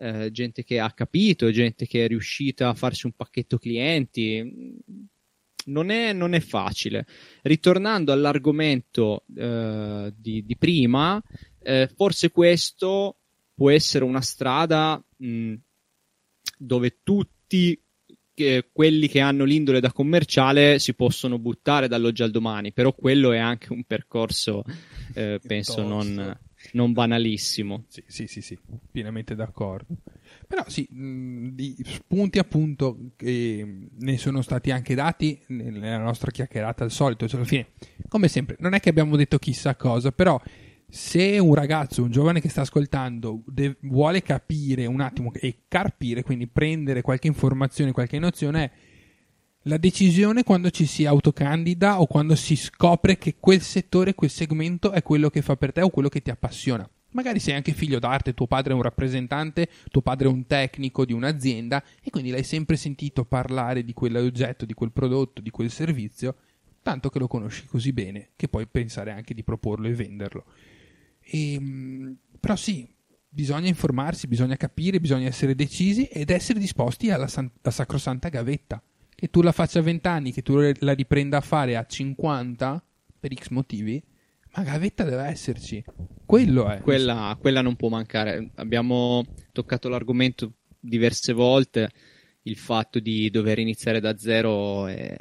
eh, 0.00 0.30
gente 0.30 0.62
che 0.62 0.78
ha 0.78 0.92
capito, 0.92 1.50
gente 1.50 1.86
che 1.86 2.04
è 2.04 2.08
riuscita 2.08 2.68
a 2.68 2.74
farsi 2.74 3.06
un 3.06 3.12
pacchetto 3.12 3.58
clienti. 3.58 4.76
Non 5.66 5.90
è, 5.90 6.12
non 6.12 6.34
è 6.34 6.40
facile. 6.40 7.06
Ritornando 7.42 8.12
all'argomento 8.12 9.24
eh, 9.36 10.12
di, 10.16 10.44
di 10.44 10.56
prima, 10.56 11.20
eh, 11.62 11.90
forse 11.94 12.30
questo 12.30 13.16
può 13.54 13.70
essere 13.70 14.04
una 14.04 14.20
strada 14.22 15.02
mh, 15.16 15.54
dove 16.56 16.98
tutti 17.02 17.78
eh, 18.44 18.68
quelli 18.72 19.08
che 19.08 19.20
hanno 19.20 19.44
l'indole 19.44 19.80
da 19.80 19.92
commerciale 19.92 20.78
si 20.78 20.94
possono 20.94 21.38
buttare 21.38 21.88
dall'oggi 21.88 22.22
al 22.22 22.30
domani, 22.30 22.72
però 22.72 22.92
quello 22.92 23.32
è 23.32 23.38
anche 23.38 23.72
un 23.72 23.84
percorso, 23.84 24.64
eh, 25.14 25.40
penso, 25.44 25.82
non, 25.82 26.38
non 26.72 26.92
banalissimo. 26.92 27.84
Sì, 27.88 28.02
sì, 28.06 28.26
sì, 28.26 28.40
sì, 28.40 28.58
pienamente 28.90 29.34
d'accordo. 29.34 29.96
Però 30.46 30.64
sì, 30.66 30.86
mh, 30.90 31.48
di 31.50 31.76
spunti 31.84 32.38
appunto 32.38 33.12
che 33.16 33.66
ne 33.90 34.18
sono 34.18 34.42
stati 34.42 34.70
anche 34.70 34.94
dati 34.94 35.40
nella 35.48 35.98
nostra 35.98 36.30
chiacchierata 36.30 36.84
al 36.84 36.90
solito, 36.90 37.26
cioè 37.28 37.40
alla 37.40 37.48
fine, 37.48 37.68
come 38.08 38.28
sempre, 38.28 38.56
non 38.60 38.74
è 38.74 38.80
che 38.80 38.88
abbiamo 38.88 39.16
detto 39.16 39.38
chissà 39.38 39.74
cosa, 39.76 40.12
però 40.12 40.40
se 40.90 41.38
un 41.38 41.54
ragazzo, 41.54 42.02
un 42.02 42.10
giovane 42.10 42.40
che 42.40 42.48
sta 42.48 42.62
ascoltando 42.62 43.42
de- 43.46 43.76
vuole 43.82 44.22
capire 44.22 44.86
un 44.86 45.00
attimo 45.00 45.32
e 45.34 45.64
carpire, 45.68 46.22
quindi 46.22 46.46
prendere 46.46 47.02
qualche 47.02 47.26
informazione, 47.26 47.92
qualche 47.92 48.18
nozione, 48.18 48.70
la 49.62 49.76
decisione 49.76 50.44
quando 50.44 50.70
ci 50.70 50.86
si 50.86 51.04
autocandida 51.04 52.00
o 52.00 52.06
quando 52.06 52.34
si 52.34 52.56
scopre 52.56 53.18
che 53.18 53.36
quel 53.38 53.60
settore, 53.60 54.14
quel 54.14 54.30
segmento 54.30 54.92
è 54.92 55.02
quello 55.02 55.28
che 55.28 55.42
fa 55.42 55.56
per 55.56 55.72
te 55.72 55.82
o 55.82 55.90
quello 55.90 56.08
che 56.08 56.22
ti 56.22 56.30
appassiona. 56.30 56.88
Magari 57.10 57.38
sei 57.38 57.54
anche 57.54 57.72
figlio 57.72 57.98
d'arte, 57.98 58.32
tuo 58.32 58.46
padre 58.46 58.72
è 58.72 58.76
un 58.76 58.82
rappresentante, 58.82 59.68
tuo 59.90 60.00
padre 60.00 60.28
è 60.28 60.30
un 60.30 60.46
tecnico 60.46 61.04
di 61.04 61.12
un'azienda 61.12 61.82
e 62.02 62.10
quindi 62.10 62.30
l'hai 62.30 62.44
sempre 62.44 62.76
sentito 62.76 63.24
parlare 63.24 63.84
di 63.84 63.92
quell'oggetto, 63.92 64.64
di 64.64 64.74
quel 64.74 64.92
prodotto, 64.92 65.42
di 65.42 65.50
quel 65.50 65.70
servizio, 65.70 66.36
tanto 66.82 67.10
che 67.10 67.18
lo 67.18 67.26
conosci 67.26 67.66
così 67.66 67.92
bene 67.92 68.30
che 68.36 68.48
puoi 68.48 68.66
pensare 68.66 69.10
anche 69.10 69.34
di 69.34 69.42
proporlo 69.42 69.86
e 69.86 69.94
venderlo. 69.94 70.44
Ehm, 71.30 72.16
però 72.40 72.56
sì, 72.56 72.88
bisogna 73.28 73.68
informarsi, 73.68 74.26
bisogna 74.26 74.56
capire, 74.56 75.00
bisogna 75.00 75.26
essere 75.26 75.54
decisi 75.54 76.04
ed 76.04 76.30
essere 76.30 76.58
disposti 76.58 77.10
alla, 77.10 77.28
san- 77.28 77.50
alla 77.62 77.72
sacrosanta 77.72 78.28
gavetta. 78.28 78.82
Che 79.14 79.28
tu 79.28 79.42
la 79.42 79.52
faccia 79.52 79.80
a 79.80 79.82
20 79.82 80.08
anni, 80.08 80.32
che 80.32 80.42
tu 80.42 80.56
la 80.56 80.92
riprenda 80.92 81.38
a 81.38 81.40
fare 81.40 81.76
a 81.76 81.84
50 81.84 82.84
per 83.18 83.34
X 83.34 83.48
motivi, 83.48 84.00
ma 84.54 84.62
gavetta 84.62 85.04
deve 85.04 85.24
esserci. 85.24 85.84
Quello 86.24 86.68
è. 86.68 86.80
Quella, 86.80 87.36
quella 87.40 87.60
non 87.60 87.74
può 87.74 87.88
mancare. 87.88 88.50
Abbiamo 88.56 89.24
toccato 89.50 89.88
l'argomento 89.88 90.52
diverse 90.78 91.32
volte, 91.32 91.90
il 92.42 92.56
fatto 92.56 93.00
di 93.00 93.28
dover 93.30 93.58
iniziare 93.58 94.00
da 94.00 94.16
zero 94.16 94.86
è 94.86 95.16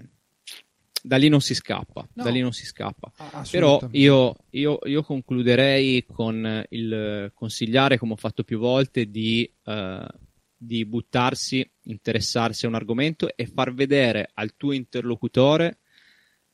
da 1.07 1.15
lì 1.17 1.29
non 1.29 1.39
si 1.41 1.55
scappa. 1.55 2.07
No. 2.13 2.23
Da 2.23 2.29
lì 2.29 2.41
non 2.41 2.51
si 2.51 2.65
scappa. 2.65 3.11
Ah, 3.17 3.45
Però 3.49 3.79
io, 3.91 4.35
io- 4.51 4.79
io 4.83 5.03
concluderei 5.03 6.05
con 6.05 6.65
il 6.69 7.31
consigliare, 7.33 7.97
come 7.97 8.13
ho 8.13 8.17
fatto 8.17 8.43
più 8.43 8.59
volte, 8.59 9.09
di, 9.09 9.49
eh, 9.63 10.07
di 10.55 10.85
buttarsi, 10.85 11.67
interessarsi 11.83 12.65
a 12.65 12.69
un 12.69 12.75
argomento 12.75 13.33
e 13.35 13.45
far 13.47 13.73
vedere 13.73 14.29
al 14.33 14.55
tuo 14.57 14.73
interlocutore, 14.73 15.79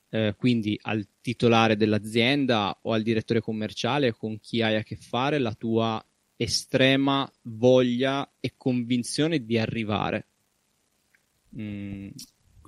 eh, 0.10 0.36
quindi 0.38 0.78
al 0.84 1.08
titolare 1.20 1.76
dell'azienda 1.76 2.78
o 2.84 2.94
al 2.94 3.02
direttore 3.02 3.42
commerciale 3.42 4.12
con 4.13 4.39
chi 4.39 4.62
hai 4.62 4.76
a 4.76 4.84
che 4.84 4.96
fare, 4.98 5.39
la 5.39 5.54
tua 5.56 6.06
estrema 6.36 7.30
voglia 7.44 8.36
e 8.39 8.54
convinzione 8.56 9.44
di 9.44 9.58
arrivare. 9.58 10.28
Mm, 11.58 12.10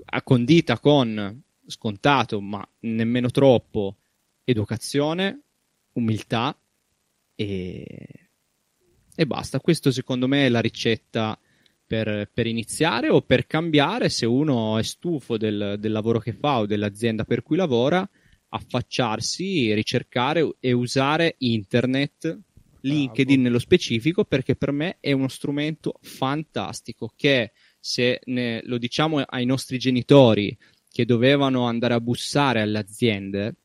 accondita 0.06 0.80
con 0.80 1.44
scontato, 1.68 2.42
ma 2.42 2.68
nemmeno 2.82 3.30
troppo, 3.30 3.98
educazione, 4.44 5.42
umiltà 5.94 6.58
e, 7.36 8.30
e 9.16 9.26
basta. 9.26 9.60
Questo 9.60 9.92
secondo 9.92 10.28
me 10.28 10.46
è 10.46 10.50
la 10.50 10.62
ricetta 10.62 11.38
per, 11.86 12.30
per 12.34 12.48
iniziare 12.48 13.10
o 13.10 13.22
per 13.22 13.46
cambiare 13.46 14.10
se 14.10 14.26
uno 14.26 14.78
è 14.78 14.84
stufo 14.84 15.38
del, 15.38 15.76
del 15.80 15.92
lavoro 15.92 16.20
che 16.20 16.34
fa 16.34 16.60
o 16.60 16.66
dell'azienda 16.66 17.24
per 17.24 17.44
cui 17.44 17.58
lavora, 17.58 18.08
affacciarsi, 18.50 19.74
ricercare 19.74 20.56
e 20.60 20.72
usare 20.72 21.36
internet, 21.40 22.40
LinkedIn 22.82 23.42
nello 23.42 23.60
specifico, 23.60 24.26
perché 24.26 24.56
per 24.56 24.72
me 24.72 24.98
è 25.00 25.12
uno 25.12 25.28
strumento 25.28 25.98
fantastico 26.02 27.12
che 27.16 27.52
se 27.80 28.22
ne- 28.26 28.62
lo 28.64 28.78
diciamo 28.78 29.20
ai 29.20 29.46
nostri 29.46 29.78
genitori 29.78 30.56
che 30.96 31.04
dovevano 31.04 31.66
andare 31.66 31.94
a 31.94 32.00
bussare 32.00 32.62
alle 32.62 32.78
aziende, 32.80 33.56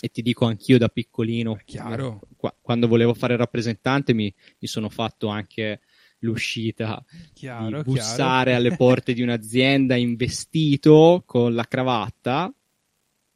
e 0.00 0.08
ti 0.10 0.22
dico 0.22 0.44
anch'io 0.44 0.78
da 0.78 0.86
piccolino, 0.86 1.58
Chiaro. 1.64 2.20
qua- 2.36 2.54
quando 2.60 2.86
volevo 2.86 3.14
fare 3.14 3.32
il 3.32 3.40
rappresentante 3.40 4.14
mi, 4.14 4.32
mi 4.60 4.68
sono 4.68 4.88
fatto 4.88 5.26
anche 5.26 5.80
l'uscita 6.20 7.04
Chiaro, 7.34 7.82
di 7.82 7.90
bussare 7.90 8.50
chiaro. 8.52 8.56
alle 8.58 8.76
porte 8.78 9.12
di 9.12 9.22
un'azienda 9.22 9.96
in 9.96 10.14
vestito 10.14 11.24
con 11.26 11.52
la 11.52 11.64
cravatta 11.64 12.54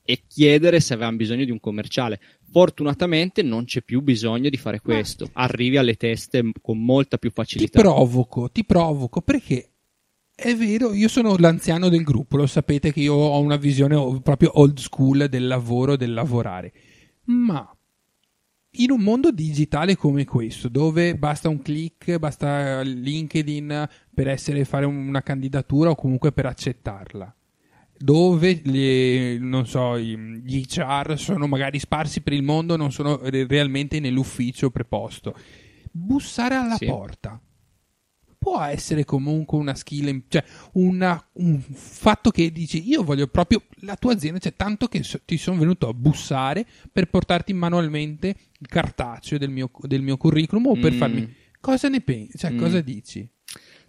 e 0.05 0.23
chiedere 0.29 0.79
se 0.79 0.95
avevano 0.95 1.17
bisogno 1.17 1.45
di 1.45 1.51
un 1.51 1.59
commerciale. 1.59 2.21
Fortunatamente 2.53 3.43
non 3.43 3.65
c'è 3.65 3.83
più 3.83 4.03
bisogno 4.03 4.49
di 4.51 4.57
fare 4.57 4.79
questo. 4.81 5.29
Arrivi 5.33 5.79
alle 5.79 5.97
teste 5.97 6.53
con 6.63 6.79
molta 6.81 7.17
più 7.19 7.31
Ti 7.31 7.35
facilità. 7.35 7.81
provoco, 7.81 8.49
ti 8.51 8.65
provoco 8.65 9.21
perché 9.21 9.70
è 10.43 10.57
vero, 10.57 10.93
io 10.95 11.09
sono 11.09 11.37
l'anziano 11.37 11.89
del 11.89 12.03
gruppo, 12.03 12.37
lo 12.37 12.47
sapete 12.47 12.93
che 12.93 13.01
io 13.01 13.15
ho 13.15 13.41
una 13.41 13.57
visione 13.57 14.21
proprio 14.23 14.59
old 14.59 14.79
school 14.79 15.29
del 15.29 15.47
lavoro, 15.47 15.97
del 15.97 16.13
lavorare, 16.15 16.73
ma 17.27 17.71
in 18.75 18.91
un 18.91 19.01
mondo 19.01 19.31
digitale 19.33 19.97
come 19.97 20.25
questo, 20.25 20.69
dove 20.69 21.17
basta 21.17 21.49
un 21.49 21.61
click, 21.61 22.17
basta 22.19 22.81
LinkedIn 22.83 23.89
per 24.15 24.29
essere 24.29 24.65
fare 24.65 24.87
una 24.87 25.23
candidatura 25.23 25.91
o 25.91 25.95
comunque 25.95 26.33
per 26.33 26.47
accettarla, 26.47 27.35
dove 27.99 28.61
le- 28.65 29.39
non 29.39 29.67
so, 29.67 29.99
gli 29.99 30.65
HR 30.67 31.19
sono 31.19 31.47
magari 31.47 31.79
sparsi 31.79 32.23
per 32.23 32.33
il 32.33 32.43
mondo, 32.43 32.77
non 32.77 32.93
sono 32.93 33.19
re- 33.23 33.47
realmente 33.47 34.01
nell'ufficio 34.01 34.71
preposto. 34.71 35.35
Bussare 35.91 36.55
alla 36.55 36.77
Sì. 36.77 36.87
porta 36.87 37.41
può 38.41 38.63
essere 38.63 39.05
comunque 39.05 39.59
una 39.59 39.75
skill, 39.75 40.23
cioè 40.29 40.43
una- 40.73 41.23
un 41.35 41.61
fatto 41.61 42.31
che 42.31 42.51
dici 42.51 42.89
io 42.89 43.03
voglio 43.05 43.27
proprio 43.27 43.63
la 43.83 43.97
tua 43.97 44.15
azienda, 44.15 44.39
cioè 44.39 44.55
tanto 44.57 44.87
che 44.89 45.03
so- 45.03 45.21
ti 45.27 45.37
sono 45.37 45.59
venuto 45.59 45.87
a 45.89 45.93
bussare 45.93 46.67
per 46.91 47.11
portarti 47.11 47.53
manualmente 47.53 48.29
il 48.59 48.67
cartaceo 48.67 49.37
del 49.37 49.51
mio, 49.51 49.71
del 49.83 50.01
mio 50.01 50.17
curriculum 50.17 50.67
o 50.69 50.73
per 50.79 50.93
Mm. 50.95 50.97
farmi... 50.99 51.35
Cosa 51.61 51.89
ne 51.91 52.01
pensi? 52.01 52.39
Cioè, 52.39 52.53
Mm. 52.53 52.59
cosa 52.59 52.81
dici? 52.81 53.29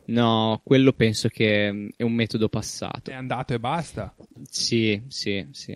No, 0.08 0.60
quello 0.66 0.92
penso 0.92 1.30
che 1.30 1.72
mm, 1.72 1.88
è 1.96 2.04
un 2.04 2.12
metodo 2.12 2.50
passato. 2.50 3.10
È 3.12 3.14
andato 3.14 3.54
e 3.54 3.60
basta? 3.60 4.14
Sì, 4.50 5.02
sì, 5.08 5.48
sì. 5.52 5.74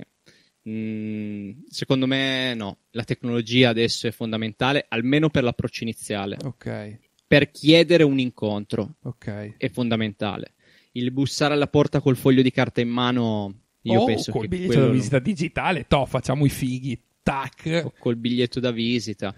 Mm, 0.68 1.52
secondo 1.70 2.08
me 2.08 2.54
no, 2.56 2.80
la 2.92 3.04
tecnologia 3.04 3.70
adesso 3.70 4.08
è 4.08 4.12
fondamentale, 4.12 4.86
almeno 4.90 5.30
per 5.30 5.44
l'approccio 5.44 5.84
iniziale. 5.84 6.38
Ok, 6.44 6.98
Per 7.28 7.50
chiedere 7.52 8.04
un 8.04 8.20
incontro 8.20 8.96
ok. 9.04 9.56
è 9.58 9.70
fondamentale. 9.70 10.54
Il 10.92 11.12
bussare 11.12 11.54
alla 11.54 11.68
porta 11.68 12.00
col 12.00 12.16
foglio 12.16 12.42
di 12.42 12.52
carta 12.52 12.82
in 12.82 12.90
mano, 12.90 13.54
io 13.82 14.02
o 14.02 14.06
penso 14.06 14.32
col 14.32 14.42
che 14.42 14.48
biglietto 14.48 14.80
da 14.80 14.86
non- 14.86 14.92
visita 14.92 15.20
digitale, 15.20 15.86
to, 15.88 16.06
facciamo 16.06 16.46
i 16.46 16.50
fighi, 16.50 17.00
tac. 17.22 17.82
o 17.84 17.94
col 17.98 18.16
biglietto 18.16 18.60
da 18.60 18.72
visita. 18.72 19.34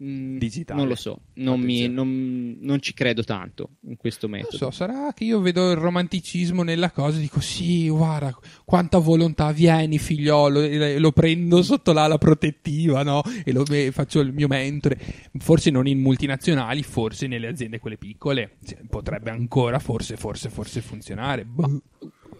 Mm, 0.00 0.38
Digitale. 0.38 0.78
Non 0.78 0.88
lo 0.88 0.94
so, 0.94 1.18
non, 1.34 1.58
mi- 1.60 1.88
non- 1.88 2.56
non 2.60 2.80
ci 2.80 2.94
credo 2.94 3.24
tanto 3.24 3.70
in 3.88 3.96
questo 3.96 4.28
Non 4.28 4.36
metodo. 4.38 4.56
so, 4.56 4.70
sarà 4.70 5.12
che 5.12 5.24
io 5.24 5.40
vedo 5.40 5.72
il 5.72 5.76
romanticismo 5.76 6.62
nella 6.62 6.92
cosa 6.92 7.18
e 7.18 7.20
dico 7.20 7.40
sì, 7.40 7.88
guarda, 7.88 8.32
quanta 8.64 8.98
volontà, 8.98 9.50
vieni 9.50 9.98
figliolo, 9.98 10.60
e 10.60 11.00
lo 11.00 11.10
prendo 11.10 11.62
sotto 11.64 11.92
l'ala 11.92 12.16
protettiva, 12.16 13.02
no? 13.02 13.22
E 13.44 13.50
lo 13.52 13.64
e 13.66 13.90
faccio 13.90 14.20
il 14.20 14.32
mio 14.32 14.46
mentore. 14.46 15.00
Forse 15.38 15.70
non 15.70 15.88
in 15.88 15.98
multinazionali, 15.98 16.84
forse 16.84 17.26
nelle 17.26 17.48
aziende 17.48 17.80
quelle 17.80 17.96
piccole. 17.98 18.58
Potrebbe 18.88 19.30
ancora, 19.30 19.80
forse, 19.80 20.16
forse, 20.16 20.48
forse 20.48 20.80
funzionare. 20.80 21.44
Boh. 21.44 21.82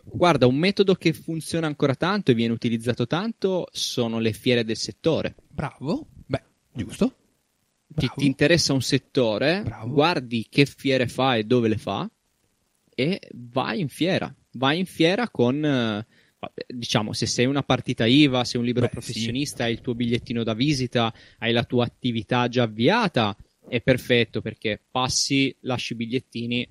Guarda, 0.04 0.46
un 0.46 0.56
metodo 0.56 0.94
che 0.94 1.12
funziona 1.12 1.66
ancora 1.66 1.96
tanto 1.96 2.30
e 2.30 2.34
viene 2.34 2.52
utilizzato 2.52 3.08
tanto 3.08 3.66
sono 3.72 4.20
le 4.20 4.32
fiere 4.32 4.64
del 4.64 4.76
settore. 4.76 5.34
Bravo, 5.48 6.06
beh, 6.24 6.42
giusto. 6.72 7.14
Ti, 7.94 8.10
ti 8.16 8.26
interessa 8.26 8.72
un 8.72 8.82
settore, 8.82 9.62
Bravo. 9.64 9.92
guardi 9.92 10.46
che 10.48 10.66
fiere 10.66 11.08
fa 11.08 11.36
e 11.36 11.44
dove 11.44 11.68
le 11.68 11.78
fa 11.78 12.08
e 12.94 13.20
vai 13.32 13.80
in 13.80 13.88
fiera. 13.88 14.32
Vai 14.52 14.78
in 14.78 14.86
fiera 14.86 15.28
con, 15.30 15.64
eh, 15.64 16.06
diciamo, 16.66 17.12
se 17.12 17.26
sei 17.26 17.46
una 17.46 17.62
partita 17.62 18.06
IVA, 18.06 18.44
sei 18.44 18.60
un 18.60 18.66
libero 18.66 18.86
Beh, 18.86 18.92
professionista, 18.92 19.64
hai 19.64 19.72
il 19.72 19.80
tuo 19.80 19.94
bigliettino 19.94 20.42
da 20.42 20.54
visita, 20.54 21.12
hai 21.38 21.52
la 21.52 21.64
tua 21.64 21.84
attività 21.84 22.48
già 22.48 22.64
avviata, 22.64 23.36
è 23.68 23.80
perfetto 23.80 24.40
perché 24.40 24.80
passi, 24.90 25.54
lasci 25.60 25.92
i 25.92 25.96
bigliettini. 25.96 26.68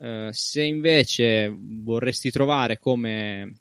Eh, 0.00 0.28
se 0.32 0.62
invece 0.62 1.54
vorresti 1.56 2.30
trovare 2.30 2.78
come 2.78 3.54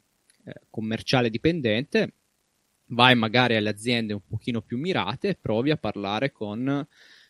eh, 0.43 0.53
commerciale 0.69 1.29
dipendente, 1.29 2.13
vai 2.87 3.15
magari 3.15 3.55
alle 3.55 3.69
aziende 3.69 4.13
un 4.13 4.21
pochino 4.25 4.61
più 4.61 4.77
mirate 4.77 5.29
e 5.29 5.35
provi 5.35 5.71
a 5.71 5.77
parlare 5.77 6.31
con 6.31 6.85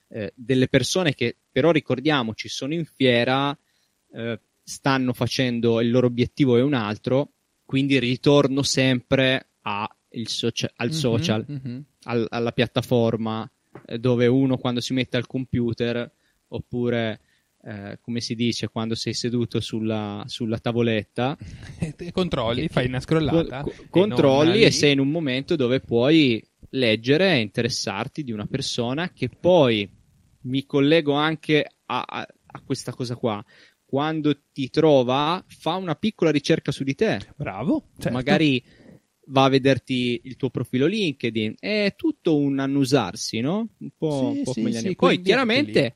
eh, 0.10 0.32
delle 0.36 0.68
persone 0.68 1.14
che 1.14 1.36
però 1.52 1.72
ricordiamoci 1.72 2.48
sono 2.48 2.74
in 2.74 2.86
fiera, 2.86 3.58
eh, 4.14 4.40
stanno 4.64 5.14
facendo 5.14 5.82
il 5.82 5.90
loro 5.90 6.08
obiettivo 6.08 6.58
è 6.58 6.62
un 6.62 6.74
altro, 6.74 7.34
quindi 7.66 8.00
ritorno 8.00 8.62
sempre 8.64 9.50
socia- 10.24 10.72
al 10.76 10.88
Mhm, 10.90 10.94
social, 10.94 11.46
mhm. 11.48 11.86
al- 12.04 12.28
alla 12.30 12.52
piattaforma 12.52 13.50
eh, 13.86 14.00
dove 14.00 14.28
uno 14.28 14.58
quando 14.58 14.80
si 14.80 14.94
mette 14.94 15.18
al 15.18 15.28
computer 15.28 16.10
oppure 16.50 17.20
eh, 17.68 18.00
come 18.02 18.22
si 18.22 18.34
dice 18.34 18.70
quando 18.70 18.96
sei 18.96 19.14
seduto 19.14 19.60
sulla, 19.60 20.24
sulla 20.28 20.58
tavoletta 20.58 21.38
controlli, 22.14 22.62
Che- 22.62 22.70
fai 22.70 22.86
una 22.86 23.02
scrollata. 23.02 23.62
co- 23.62 23.76
controlli 23.90 24.64
e 24.64 24.72
sei 24.72 24.94
in 24.94 25.00
un 25.00 25.10
momento 25.10 25.58
dove 25.58 25.82
puoi 25.82 26.42
leggere 26.70 27.34
e 27.34 27.40
interessarti 27.40 28.24
di 28.24 28.32
una 28.32 28.46
persona 28.46 29.12
che 29.12 29.28
poi 29.30 29.90
mi 30.44 30.66
collego 30.66 31.12
anche 31.12 31.66
a, 31.88 32.02
a- 32.08 32.28
a 32.46 32.62
questa 32.66 32.94
cosa 32.94 33.16
qua. 33.18 33.44
Quando 33.86 34.44
ti 34.54 34.70
trova, 34.70 35.44
fa 35.48 35.76
una 35.76 35.96
piccola 35.96 36.32
ricerca 36.32 36.72
su 36.72 36.84
di 36.86 36.96
te. 36.96 37.20
Bravo. 37.36 37.90
certo. 37.98 38.12
Magari 38.12 38.64
va 39.28 39.44
a 39.46 39.50
vederti 39.50 40.22
il 40.24 40.36
tuo 40.38 40.50
profilo 40.50 40.86
LinkedIn. 40.88 41.56
È 41.60 41.94
tutto 41.98 42.38
un 42.38 42.60
annusarsi, 42.60 43.40
no? 43.42 43.68
Un 43.80 43.90
po', 43.98 44.08
Sì, 44.08 44.24
un 44.38 44.44
po' 44.44 44.52
sì, 44.54 44.60
come 44.62 44.70
gli 44.72 44.76
sì, 44.76 44.86
anni. 44.86 44.96
quei 44.96 45.16
Poi, 45.16 45.22
chiaramente, 45.26 45.96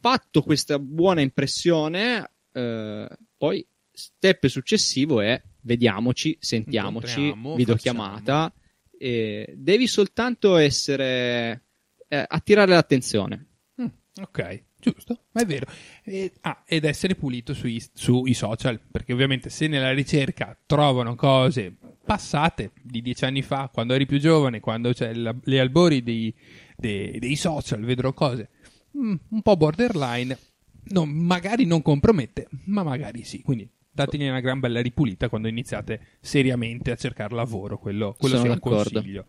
fatto 0.00 0.42
questa 0.42 0.78
buona 0.78 1.20
impressione, 1.20 2.30
eh, 2.52 3.08
poi 3.36 3.66
step 3.92 4.46
successivo 4.46 5.20
è 5.20 5.40
vediamoci, 5.62 6.36
sentiamoci, 6.40 7.32
videochiamata. 7.56 8.52
E 8.98 9.54
devi 9.56 9.86
soltanto 9.86 10.56
essere 10.56 11.62
eh, 12.08 12.24
attirare 12.26 12.72
l'attenzione. 12.72 13.46
Mm, 13.80 13.86
ok, 14.22 14.62
giusto, 14.78 15.24
ma 15.32 15.40
è 15.42 15.46
vero. 15.46 15.66
E- 16.04 16.32
ah, 16.42 16.62
ed 16.66 16.84
essere 16.84 17.14
pulito 17.14 17.54
sui, 17.54 17.82
sui 17.94 18.34
social, 18.34 18.78
perché 18.90 19.12
ovviamente 19.12 19.48
se 19.48 19.68
nella 19.68 19.92
ricerca 19.92 20.58
trovano 20.66 21.14
cose 21.14 21.74
passate 22.04 22.72
di 22.82 23.00
dieci 23.00 23.24
anni 23.24 23.40
fa, 23.42 23.70
quando 23.72 23.94
eri 23.94 24.04
più 24.04 24.18
giovane, 24.18 24.60
quando 24.60 24.92
c'è 24.92 25.14
la- 25.14 25.34
le 25.44 25.60
albori 25.60 26.02
dei, 26.02 26.34
dei- 26.76 27.18
dei 27.18 27.36
social, 27.36 27.80
vedrò 27.80 28.12
cose 28.12 28.48
mm, 28.98 29.14
un 29.28 29.42
po' 29.42 29.56
borderline, 29.56 30.36
no, 30.84 31.04
magari 31.06 31.64
non 31.66 31.82
compromette, 31.82 32.48
ma 32.66 32.82
magari 32.82 33.24
sì. 33.24 33.42
Quindi 33.42 33.68
dategli 33.92 34.26
una 34.28 34.40
gran 34.40 34.60
bella 34.60 34.80
ripulita 34.80 35.28
quando 35.28 35.48
iniziate 35.48 36.00
seriamente 36.20 36.90
a 36.90 36.96
cercare 36.96 37.34
lavoro. 37.34 37.78
Quello, 37.78 38.14
quello 38.18 38.36
è 38.36 38.40
un 38.40 38.48
d'accordo. 38.48 38.90
consiglio. 39.00 39.26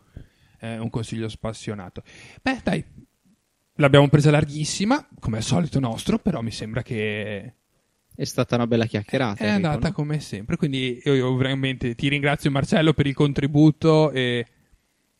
È 0.57 0.77
un 0.77 0.89
consiglio 0.89 1.27
spassionato. 1.27 2.03
Beh, 2.41 2.59
dai, 2.63 2.83
l'abbiamo 3.75 4.07
presa 4.09 4.29
larghissima, 4.31 5.07
come 5.19 5.37
al 5.37 5.43
solito 5.43 5.79
nostro, 5.79 6.19
però 6.19 6.41
mi 6.41 6.51
sembra 6.51 6.83
che 6.83 7.55
È 8.13 8.23
stata 8.25 8.55
una 8.55 8.67
bella 8.67 8.85
chiacchierata. 8.85 9.43
è 9.43 9.47
Enrico, 9.47 9.67
andata 9.67 9.87
no? 9.87 9.93
come 9.93 10.19
sempre. 10.19 10.57
Quindi 10.57 11.01
io, 11.03 11.13
io 11.15 11.35
veramente 11.35 11.95
ti 11.95 12.07
ringrazio 12.09 12.51
Marcello 12.51 12.93
per 12.93 13.07
il 13.07 13.15
contributo 13.15 14.11
e, 14.11 14.45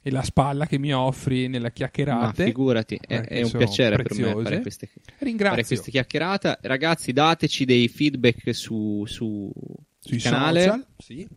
e 0.02 0.10
la 0.12 0.24
spalla 0.24 0.66
che 0.66 0.78
mi 0.80 0.92
offri 0.94 1.48
nelle 1.48 1.66
Ma 1.66 1.70
chiacchierate. 1.72 2.46
figurati, 2.46 3.00
è, 3.06 3.22
è 3.22 3.42
un 3.44 3.52
piacere 3.52 3.98
per 3.98 4.12
me 4.14 4.22
preziose. 4.24 4.44
fare 4.44 4.62
queste, 4.62 4.90
fare 5.38 5.64
queste 5.66 5.92
chiacchierate. 5.92 6.58
Ragazzi, 6.62 7.14
dateci 7.14 7.66
dei 7.66 7.88
feedback 7.88 8.54
su, 8.56 9.04
su 9.06 9.52
Sui 10.00 10.18
canale. 10.20 10.62
social. 10.62 10.86
Sì. 10.98 11.28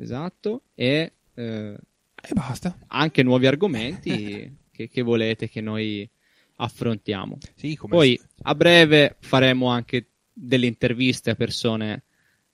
Esatto. 0.00 0.62
E 0.74 1.12
eh, 1.34 1.76
E 2.20 2.32
basta. 2.34 2.76
anche 2.88 3.22
nuovi 3.22 3.46
argomenti 3.46 4.56
che, 4.72 4.88
che 4.88 5.02
volete 5.02 5.48
che 5.48 5.60
noi 5.60 6.08
affrontiamo. 6.56 7.38
Sì, 7.54 7.78
Poi 7.88 8.20
a 8.42 8.54
breve 8.54 9.16
faremo 9.20 9.68
anche 9.68 10.08
delle 10.32 10.66
interviste 10.66 11.30
a 11.30 11.34
persone 11.34 12.02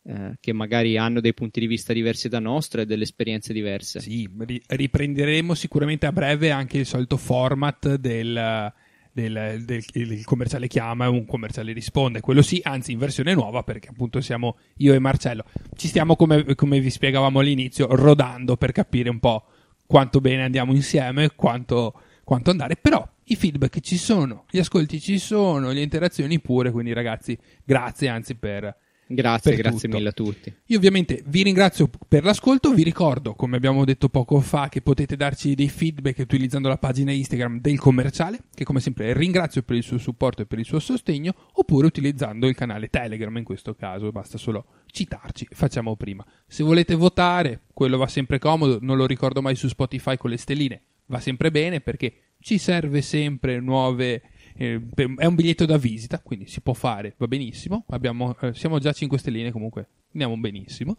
eh, 0.06 0.36
che 0.38 0.52
magari 0.52 0.98
hanno 0.98 1.20
dei 1.20 1.32
punti 1.32 1.60
di 1.60 1.66
vista 1.66 1.94
diversi 1.94 2.28
da 2.28 2.38
nostro 2.38 2.82
e 2.82 2.86
delle 2.86 3.04
esperienze 3.04 3.54
diverse. 3.54 4.00
Sì, 4.00 4.28
ri- 4.40 4.62
riprenderemo 4.66 5.54
sicuramente 5.54 6.04
a 6.04 6.12
breve 6.12 6.50
anche 6.50 6.76
il 6.76 6.84
solito 6.84 7.16
format 7.16 7.94
del, 7.94 8.72
del, 9.10 9.62
del- 9.64 9.84
il 9.94 10.24
commerciale 10.24 10.68
chiama 10.68 11.06
e 11.06 11.08
un 11.08 11.24
commerciale 11.24 11.72
risponde. 11.72 12.20
Quello 12.20 12.42
sì, 12.42 12.60
anzi 12.62 12.92
in 12.92 12.98
versione 12.98 13.32
nuova 13.32 13.62
perché 13.62 13.88
appunto 13.88 14.20
siamo 14.20 14.58
io 14.76 14.92
e 14.92 14.98
Marcello. 14.98 15.44
Ci 15.74 15.88
stiamo, 15.88 16.16
come, 16.16 16.54
come 16.54 16.80
vi 16.80 16.90
spiegavamo 16.90 17.40
all'inizio, 17.40 17.86
rodando 17.94 18.58
per 18.58 18.72
capire 18.72 19.08
un 19.08 19.20
po' 19.20 19.46
quanto 19.86 20.20
bene 20.20 20.42
andiamo 20.42 20.74
insieme, 20.74 21.30
quanto, 21.34 21.98
quanto 22.24 22.50
andare. 22.50 22.76
Però 22.76 23.08
i 23.24 23.36
feedback 23.36 23.80
ci 23.80 23.96
sono, 23.96 24.44
gli 24.50 24.58
ascolti 24.58 25.00
ci 25.00 25.18
sono, 25.18 25.70
le 25.70 25.80
interazioni 25.80 26.40
pure. 26.40 26.70
Quindi 26.70 26.92
ragazzi, 26.92 27.38
grazie 27.64 28.08
anzi 28.08 28.34
per... 28.34 28.76
Grazie, 29.06 29.54
grazie 29.56 29.80
tutto. 29.82 29.96
mille 29.96 30.08
a 30.08 30.12
tutti. 30.12 30.52
Io 30.66 30.78
ovviamente 30.78 31.22
vi 31.26 31.42
ringrazio 31.42 31.90
per 32.08 32.24
l'ascolto, 32.24 32.72
vi 32.72 32.82
ricordo, 32.82 33.34
come 33.34 33.56
abbiamo 33.56 33.84
detto 33.84 34.08
poco 34.08 34.40
fa, 34.40 34.68
che 34.68 34.80
potete 34.80 35.16
darci 35.16 35.54
dei 35.54 35.68
feedback 35.68 36.18
utilizzando 36.18 36.68
la 36.68 36.78
pagina 36.78 37.12
Instagram 37.12 37.60
del 37.60 37.78
commerciale, 37.78 38.40
che 38.54 38.64
come 38.64 38.80
sempre 38.80 39.12
ringrazio 39.12 39.62
per 39.62 39.76
il 39.76 39.82
suo 39.82 39.98
supporto 39.98 40.42
e 40.42 40.46
per 40.46 40.58
il 40.58 40.64
suo 40.64 40.78
sostegno, 40.78 41.34
oppure 41.52 41.86
utilizzando 41.86 42.46
il 42.46 42.54
canale 42.54 42.88
Telegram 42.88 43.36
in 43.36 43.44
questo 43.44 43.74
caso, 43.74 44.10
basta 44.10 44.38
solo 44.38 44.66
citarci, 44.86 45.48
facciamo 45.50 45.96
prima. 45.96 46.24
Se 46.46 46.62
volete 46.62 46.94
votare, 46.94 47.62
quello 47.72 47.98
va 47.98 48.06
sempre 48.06 48.38
comodo, 48.38 48.78
non 48.80 48.96
lo 48.96 49.06
ricordo 49.06 49.42
mai 49.42 49.54
su 49.54 49.68
Spotify 49.68 50.16
con 50.16 50.30
le 50.30 50.38
stelline, 50.38 50.82
va 51.06 51.20
sempre 51.20 51.50
bene 51.50 51.80
perché 51.80 52.14
ci 52.40 52.58
serve 52.58 53.00
sempre 53.00 53.60
nuove 53.60 54.22
eh, 54.56 54.80
è 55.16 55.26
un 55.26 55.34
biglietto 55.34 55.66
da 55.66 55.76
visita, 55.76 56.20
quindi 56.20 56.46
si 56.46 56.60
può 56.60 56.72
fare, 56.72 57.14
va 57.16 57.26
benissimo. 57.26 57.84
Abbiamo, 57.88 58.36
eh, 58.40 58.54
siamo 58.54 58.78
già 58.78 58.90
a 58.90 58.92
5 58.92 59.18
stelline, 59.18 59.50
comunque 59.50 59.88
andiamo 60.12 60.36
benissimo. 60.36 60.98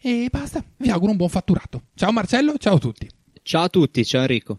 E 0.00 0.28
basta, 0.30 0.62
vi 0.76 0.90
auguro 0.90 1.10
un 1.10 1.16
buon 1.16 1.30
fatturato. 1.30 1.84
Ciao 1.94 2.12
Marcello, 2.12 2.56
ciao 2.58 2.76
a 2.76 2.78
tutti. 2.78 3.08
Ciao 3.42 3.64
a 3.64 3.68
tutti, 3.68 4.04
ciao 4.04 4.22
Enrico. 4.22 4.58